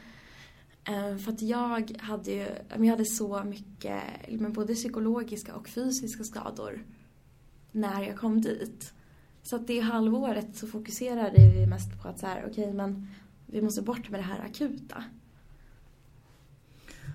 [0.88, 4.04] Eh, för att jag hade ju, jag hade så mycket,
[4.54, 6.86] både psykologiska och fysiska skador
[7.72, 8.94] när jag kom dit.
[9.44, 13.08] Så att det halvåret så fokuserade vi mest på att så här, okej okay, men
[13.46, 15.04] vi måste bort med det här akuta.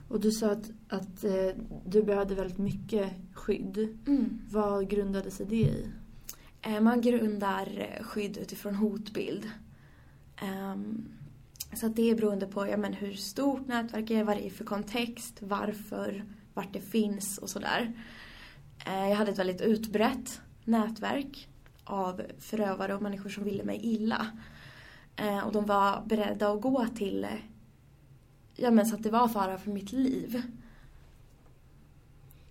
[0.09, 1.49] Och du sa att, att eh,
[1.87, 3.99] du behövde väldigt mycket skydd.
[4.07, 4.41] Mm.
[4.51, 5.89] Vad grundade sig det i?
[6.63, 9.51] Eh, man grundar skydd utifrån hotbild.
[10.43, 11.09] Um,
[11.75, 14.65] Så det är beroende på ja, men hur stort nätverket är, vad det är för
[14.65, 17.93] kontext, varför, vart det finns och sådär.
[18.87, 21.49] Eh, jag hade ett väldigt utbrett nätverk
[21.85, 24.27] av förövare och människor som ville mig illa.
[25.17, 27.27] Eh, och de var beredda att gå till,
[28.57, 30.43] ja men så att det var fara för mitt liv.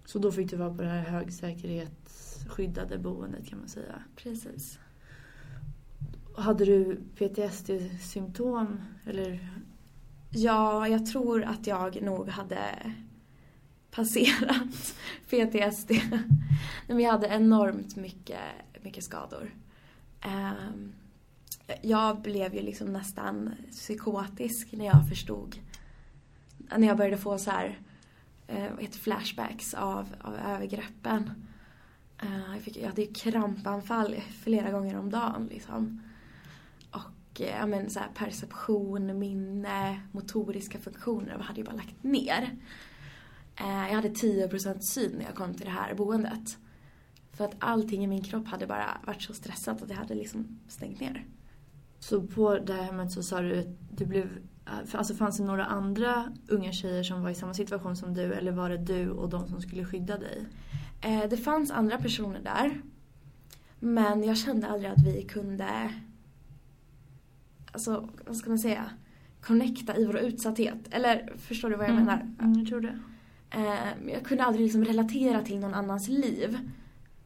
[0.05, 4.03] Så då fick du vara på det här högsäkerhetsskyddade boendet kan man säga?
[4.15, 4.79] Precis.
[6.35, 9.49] Hade du PTSD-symptom eller?
[10.29, 12.93] Ja, jag tror att jag nog hade
[13.91, 14.95] passerat
[15.29, 15.91] PTSD.
[16.87, 18.39] Men jag hade enormt mycket,
[18.81, 19.51] mycket skador.
[20.21, 20.93] Ehm,
[21.81, 25.55] jag blev ju liksom nästan psykotisk när jag förstod,
[26.77, 27.79] när jag började få så här,
[28.47, 31.31] ett vad heter flashbacks av, av övergreppen.
[32.19, 36.01] Ehm, jag, fick, jag hade ju krampanfall flera gånger om dagen liksom.
[37.39, 42.55] Eh, ja, men, så här, perception, minne, motoriska funktioner hade ju bara lagt ner.
[43.57, 46.57] Jag hade 10% syn när jag kom till det här boendet.
[47.33, 50.59] För att allting i min kropp hade bara varit så stressat att det hade liksom
[50.67, 51.25] stängt ner.
[51.99, 54.29] Så på det här hemmet så sa du att du blev...
[54.91, 58.51] Alltså fanns det några andra unga tjejer som var i samma situation som du eller
[58.51, 60.45] var det du och de som skulle skydda dig?
[61.01, 62.81] Eh, det fanns andra personer där.
[63.79, 65.93] Men jag kände aldrig att vi kunde...
[67.71, 68.89] Alltså, vad ska man säga?
[69.41, 70.77] Connecta i vår utsatthet.
[70.91, 72.05] Eller förstår du vad jag mm.
[72.05, 72.35] menar?
[72.39, 72.99] Mm, jag tror det.
[73.51, 76.57] Eh, jag kunde aldrig liksom relatera till någon annans liv.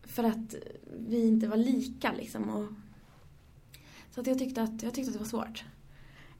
[0.04, 0.56] För att
[1.08, 2.50] vi inte var lika liksom.
[2.50, 2.68] Och
[4.12, 5.64] så att jag, tyckte att, jag tyckte att det var svårt.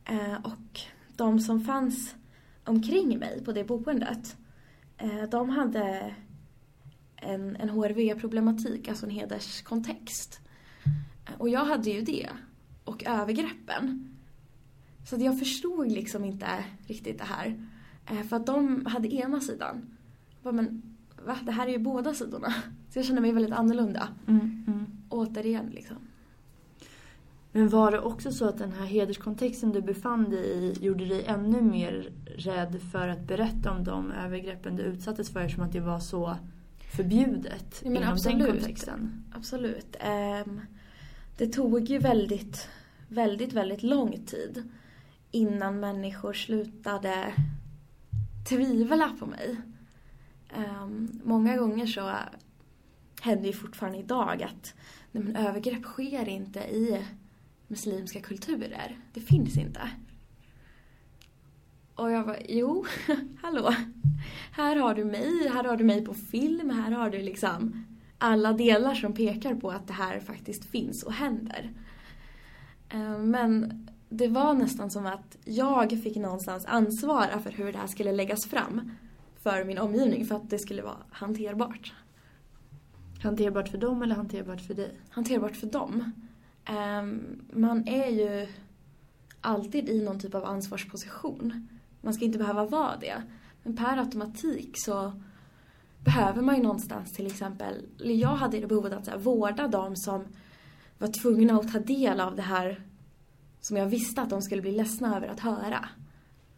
[0.06, 0.80] Eh, och
[1.16, 2.16] de som fanns
[2.64, 4.38] omkring mig på det boendet,
[4.98, 6.16] eh, de hade
[7.16, 10.40] en, en HRV-problematik, alltså en hederskontext.
[11.38, 12.30] Och jag hade ju det.
[12.86, 14.10] Och övergreppen.
[15.06, 17.68] Så att jag förstod liksom inte riktigt det här.
[18.06, 19.98] Eh, för att de hade ena sidan.
[20.44, 20.82] Bara, men
[21.26, 21.38] va?
[21.46, 22.54] Det här är ju båda sidorna.
[22.90, 24.08] Så jag kände mig väldigt annorlunda.
[24.28, 24.86] Mm, mm.
[25.10, 25.98] Återigen liksom.
[27.52, 31.26] Men var det också så att den här hederskontexten du befann dig i gjorde dig
[31.26, 35.80] ännu mer rädd för att berätta om de övergreppen du utsattes för eftersom att det
[35.80, 36.38] var så
[36.96, 38.40] förbjudet ja, inom absolut.
[38.40, 39.24] den kontexten?
[39.36, 39.96] Absolut.
[40.46, 40.62] Um,
[41.38, 42.70] det tog ju väldigt,
[43.08, 44.70] väldigt, väldigt lång tid
[45.32, 47.34] innan människor slutade
[48.50, 49.58] tvivla på mig.
[50.58, 52.16] Um, många gånger så
[53.22, 54.74] händer ju fortfarande idag att
[55.12, 57.06] nej, men övergrepp sker inte i
[57.68, 59.00] muslimska kulturer.
[59.14, 59.90] Det finns inte.
[61.96, 62.86] Och jag var jo,
[63.42, 63.74] hallå.
[64.52, 67.86] Här har du mig, här har du mig på film, här har du liksom
[68.18, 71.72] alla delar som pekar på att det här faktiskt finns och händer.
[72.90, 77.88] Eh, men det var nästan som att jag fick någonstans ansvara för hur det här
[77.88, 78.92] skulle läggas fram
[79.36, 81.94] för min omgivning för att det skulle vara hanterbart.
[83.24, 85.00] Hanterbart för dem eller hanterbart för dig?
[85.10, 86.12] Hanterbart för dem.
[86.70, 88.48] Um, man är ju
[89.42, 91.68] alltid i någon typ av ansvarsposition.
[92.02, 93.24] Man ska inte behöva vara det.
[93.64, 95.22] Men per automatik så
[96.06, 99.96] behöver man ju någonstans till exempel, jag hade det behovet att så här, vårda dem
[99.96, 100.26] som
[100.98, 102.82] var tvungna att ta del av det här
[103.62, 105.90] som jag visste att de skulle bli ledsna över att höra.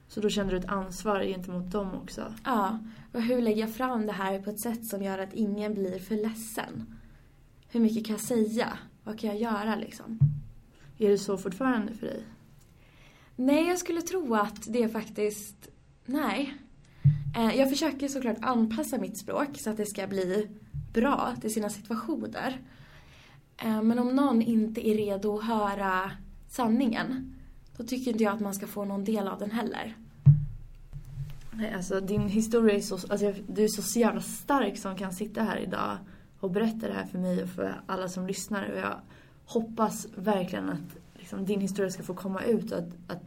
[0.08, 2.34] Så då kände du ett ansvar gentemot dem också?
[2.46, 2.80] Ja.
[3.14, 6.00] Och hur lägger jag fram det här på ett sätt som gör att ingen blir
[6.00, 6.98] för ledsen?
[7.70, 8.78] Hur mycket kan jag säga?
[9.04, 10.20] Vad kan jag göra liksom?
[10.98, 12.24] Är det så fortfarande för dig?
[13.36, 15.68] Nej, jag skulle tro att det faktiskt...
[16.06, 16.58] Nej.
[17.38, 20.48] Eh, jag försöker såklart anpassa mitt språk så att det ska bli
[20.94, 22.62] bra till sina situationer.
[23.58, 26.12] Eh, men om någon inte är redo att höra
[26.48, 27.36] sanningen,
[27.78, 29.96] då tycker inte jag att man ska få någon del av den heller.
[31.52, 32.96] Nej, alltså din historia är så...
[32.96, 35.98] Alltså, du är så jävla stark som kan sitta här idag
[36.40, 38.72] och berätta det här för mig och för alla som lyssnar.
[38.72, 39.00] Och jag
[39.46, 43.22] hoppas verkligen att liksom, din historia ska få komma ut och att, att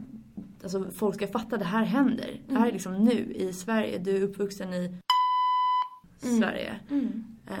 [0.63, 2.29] alltså, folk ska fatta att det här händer.
[2.29, 2.41] Mm.
[2.47, 2.73] Det här är mm.
[2.73, 3.97] liksom nu i Sverige.
[3.97, 4.99] Du är uppvuxen i
[6.23, 6.39] mm.
[6.39, 6.79] Sverige.
[6.91, 7.55] Uh,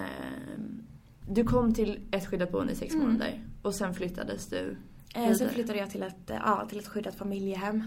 [1.29, 3.07] du kom till ett skyddat boende i sex mm.
[3.07, 4.77] månader och sen flyttades du
[5.15, 7.83] eh, Sen flyttade jag till ett, ja, till ett skyddat familjehem.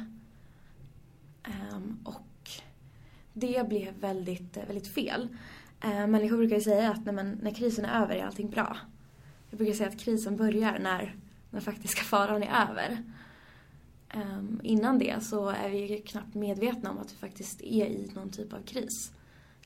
[1.73, 2.51] Um, och
[3.33, 5.29] det blev väldigt, väldigt fel.
[5.81, 8.77] Eh, människor brukar ju säga att när, man, när krisen är över är allting bra.
[9.51, 11.17] Jag brukar säga att krisen börjar när
[11.51, 12.99] den faktiska faran är över.
[14.17, 18.11] Um, innan det så är vi ju knappt medvetna om att vi faktiskt är i
[18.15, 19.12] någon typ av kris.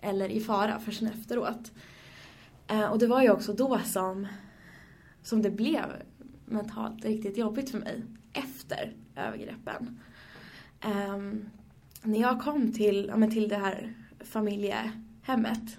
[0.01, 1.73] Eller i fara förrän efteråt.
[2.73, 4.27] Uh, och det var ju också då som,
[5.23, 6.03] som det blev
[6.47, 8.03] mentalt riktigt jobbigt för mig.
[8.33, 10.01] Efter övergreppen.
[10.85, 11.51] Um,
[12.03, 15.79] när jag kom till, ja, men till det här familjehemmet.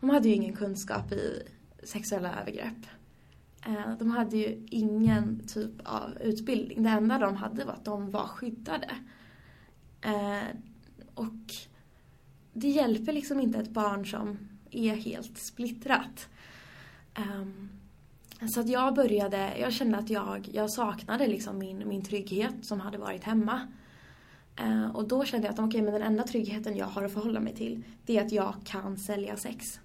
[0.00, 1.42] De hade ju ingen kunskap i
[1.82, 2.86] sexuella övergrepp.
[3.66, 6.82] Eh, de hade ju ingen typ av utbildning.
[6.82, 8.90] Det enda de hade var att de var skyddade.
[10.00, 10.56] Eh,
[11.14, 11.54] och
[12.52, 14.38] det hjälper liksom inte ett barn som
[14.70, 16.28] är helt splittrat.
[17.14, 17.68] Ehm,
[18.54, 22.80] så att jag började, jag kände att jag, jag saknade liksom min, min trygghet som
[22.80, 23.60] hade varit hemma.
[24.56, 27.40] Eh, och då kände jag att okay, men den enda tryggheten jag har att förhålla
[27.40, 29.80] mig till, det är att jag kan sälja sex.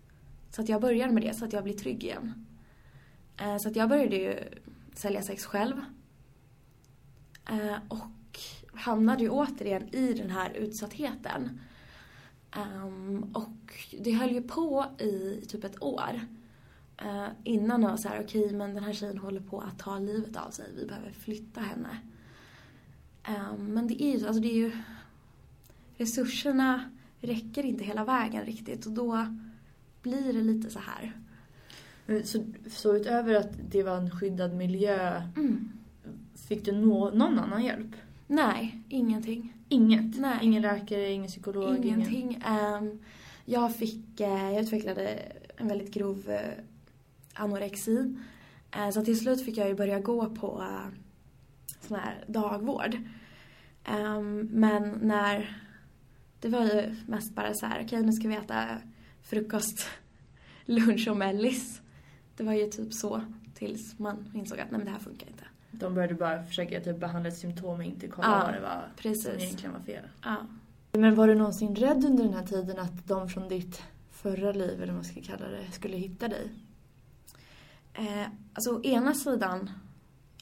[0.51, 2.45] Så att jag började med det så att jag blir trygg igen.
[3.37, 4.39] Eh, så att jag började ju
[4.93, 5.75] sälja sex själv.
[7.49, 8.39] Eh, och
[8.73, 11.59] hamnade ju återigen i den här utsattheten.
[12.55, 16.21] Um, och det höll ju på i typ ett år.
[17.05, 19.99] Uh, innan jag var såhär, okej okay, men den här tjejen håller på att ta
[19.99, 21.97] livet av sig, vi behöver flytta henne.
[23.27, 24.71] Um, men det är ju, alltså det är ju,
[25.97, 29.37] resurserna räcker inte hela vägen riktigt och då
[30.01, 31.24] blir det lite så här.
[32.23, 35.71] Så, så utöver att det var en skyddad miljö, mm.
[36.47, 37.95] fick du nå, någon annan hjälp?
[38.27, 39.53] Nej, ingenting.
[39.69, 40.19] Inget?
[40.19, 40.39] Nej.
[40.41, 41.85] Ingen läkare, ingen psykolog?
[41.85, 42.15] Ingenting.
[42.15, 42.83] Ingen...
[42.83, 42.99] Um,
[43.45, 45.19] jag fick, uh, jag utvecklade
[45.57, 46.63] en väldigt grov uh,
[47.33, 48.15] anorexi.
[48.77, 50.87] Uh, så till slut fick jag ju börja gå på uh,
[51.81, 52.97] sån här dagvård.
[53.89, 55.61] Um, men när,
[56.39, 58.65] det var ju mest bara så här, okej okay, nu ska vi äta
[59.21, 59.87] frukost,
[60.65, 61.81] lunch och mellis.
[62.37, 63.21] Det var ju typ så
[63.53, 65.43] tills man insåg att nej men det här funkar inte.
[65.71, 68.91] De började bara försöka typ behandla ett symptom och inte kolla ja, vad det var
[68.97, 69.23] precis.
[69.23, 70.03] som egentligen var fel.
[70.23, 70.35] Ja.
[70.91, 73.81] Men var du någonsin rädd under den här tiden att de från ditt
[74.11, 76.49] förra liv, eller vad man ska kalla det, skulle hitta dig?
[77.93, 79.69] Eh, alltså å ena sidan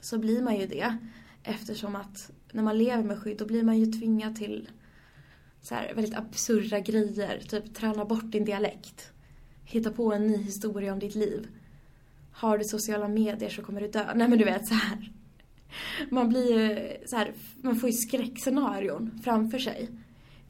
[0.02, 0.98] så blir man ju det.
[1.44, 4.70] Eftersom att när man lever med skydd då blir man ju tvingad till
[5.62, 7.40] så här väldigt absurda grejer.
[7.40, 9.12] Typ träna bort din dialekt.
[9.64, 11.48] Hitta på en ny historia om ditt liv.
[12.34, 14.14] Har du sociala medier så kommer du dö.
[14.16, 15.12] Nej men du vet så här
[16.10, 19.90] man blir ju så här, man får ju skräckscenarion framför sig.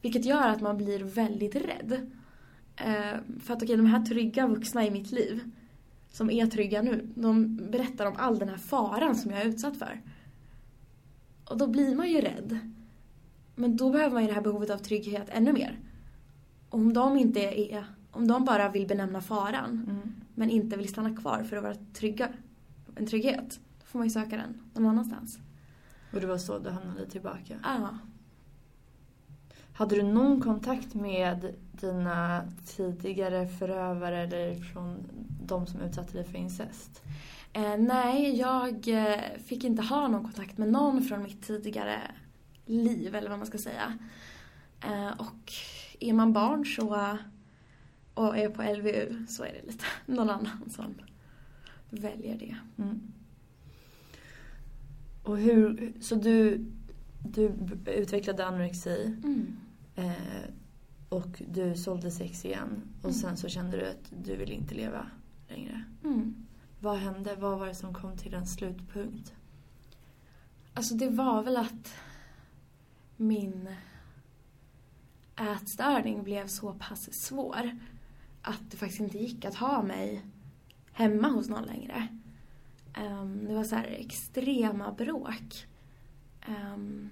[0.02, 2.10] Vilket gör att man blir väldigt rädd.
[2.76, 5.40] Eh, för att okej, okay, de här trygga vuxna i mitt liv,
[6.10, 9.78] som är trygga nu, de berättar om all den här faran som jag är utsatt
[9.78, 10.00] för.
[11.44, 12.58] Och då blir man ju rädd.
[13.54, 15.78] Men då behöver man ju det här behovet av trygghet ännu mer.
[16.68, 20.88] Och om de inte är, om de bara vill benämna faran, mm men inte vill
[20.88, 22.28] stanna kvar för att vara trygga,
[22.96, 25.38] en trygghet får man ju söka den någon annanstans.
[26.12, 27.58] Och det var så du hamnade tillbaka?
[27.62, 27.98] Ja.
[29.72, 34.96] Hade du någon kontakt med dina tidigare förövare eller från
[35.46, 37.02] de som utsatte dig för incest?
[37.52, 42.00] Eh, nej, jag eh, fick inte ha någon kontakt med någon från mitt tidigare
[42.66, 43.98] liv, eller vad man ska säga.
[44.80, 45.52] Eh, och
[46.00, 47.18] är man barn så,
[48.14, 50.94] och är på LVU så är det lite någon annan som
[51.90, 52.56] väljer det.
[52.78, 53.00] Mm.
[55.22, 56.66] Och hur, så du,
[57.18, 57.52] du
[57.86, 59.56] utvecklade anorexi mm.
[59.96, 60.44] eh,
[61.08, 63.14] och du sålde sex igen och mm.
[63.14, 65.06] sen så kände du att du vill inte leva
[65.48, 65.84] längre.
[66.04, 66.46] Mm.
[66.80, 67.36] Vad hände?
[67.36, 69.34] Vad var det som kom till en slutpunkt?
[70.74, 71.94] Alltså det var väl att
[73.16, 73.68] min
[75.36, 77.78] ätstörning blev så pass svår
[78.44, 80.22] att det faktiskt inte gick att ha mig
[80.92, 82.08] hemma hos någon längre.
[82.98, 85.66] Um, det var så extrema bråk.
[86.48, 87.10] Um,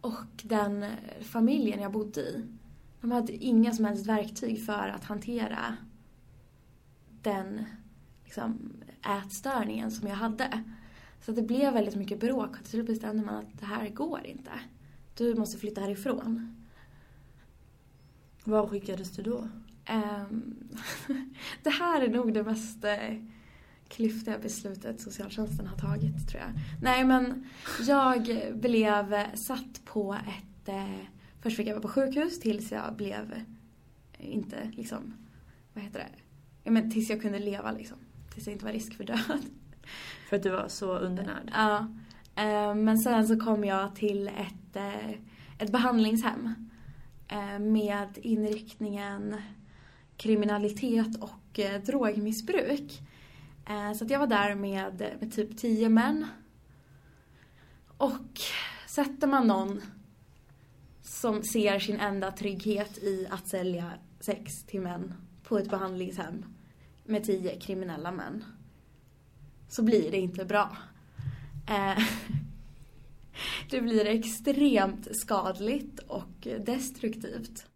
[0.00, 0.86] och den
[1.20, 2.44] familjen jag bodde i,
[3.00, 5.76] de hade inga som helst verktyg för att hantera
[7.22, 7.64] den
[8.24, 8.72] liksom,
[9.24, 10.64] ätstörningen som jag hade.
[11.20, 14.26] Så det blev väldigt mycket bråk och till slut bestämde man att det här går
[14.26, 14.50] inte.
[15.16, 16.54] Du måste flytta härifrån.
[18.44, 19.48] Var skickades du då?
[19.90, 20.54] Um,
[21.62, 23.14] det här är nog det mest eh,
[23.88, 26.50] klyftiga beslutet socialtjänsten har tagit tror jag.
[26.82, 27.46] Nej men
[27.86, 31.06] jag blev satt på ett, eh,
[31.40, 33.32] först fick jag vara på sjukhus tills jag blev,
[34.12, 35.14] eh, inte liksom,
[35.72, 36.22] vad heter det,
[36.62, 37.96] ja, men tills jag kunde leva liksom.
[38.34, 39.44] Tills jag inte var risk för död.
[40.28, 41.50] För att du var så undernärd?
[41.54, 41.88] Ja.
[42.36, 44.76] Eh, men sen så kom jag till ett,
[45.58, 46.54] ett behandlingshem
[47.28, 49.36] eh, med inriktningen
[50.18, 53.00] kriminalitet och eh, drogmissbruk.
[53.68, 56.26] Eh, så att jag var där med, med typ tio män.
[57.96, 58.40] Och
[58.86, 59.80] sätter man någon
[61.02, 66.44] som ser sin enda trygghet i att sälja sex till män på ett behandlingshem
[67.04, 68.44] med tio kriminella män
[69.68, 70.76] så blir det inte bra.
[71.68, 72.04] Eh,
[73.70, 77.67] det blir extremt skadligt och destruktivt.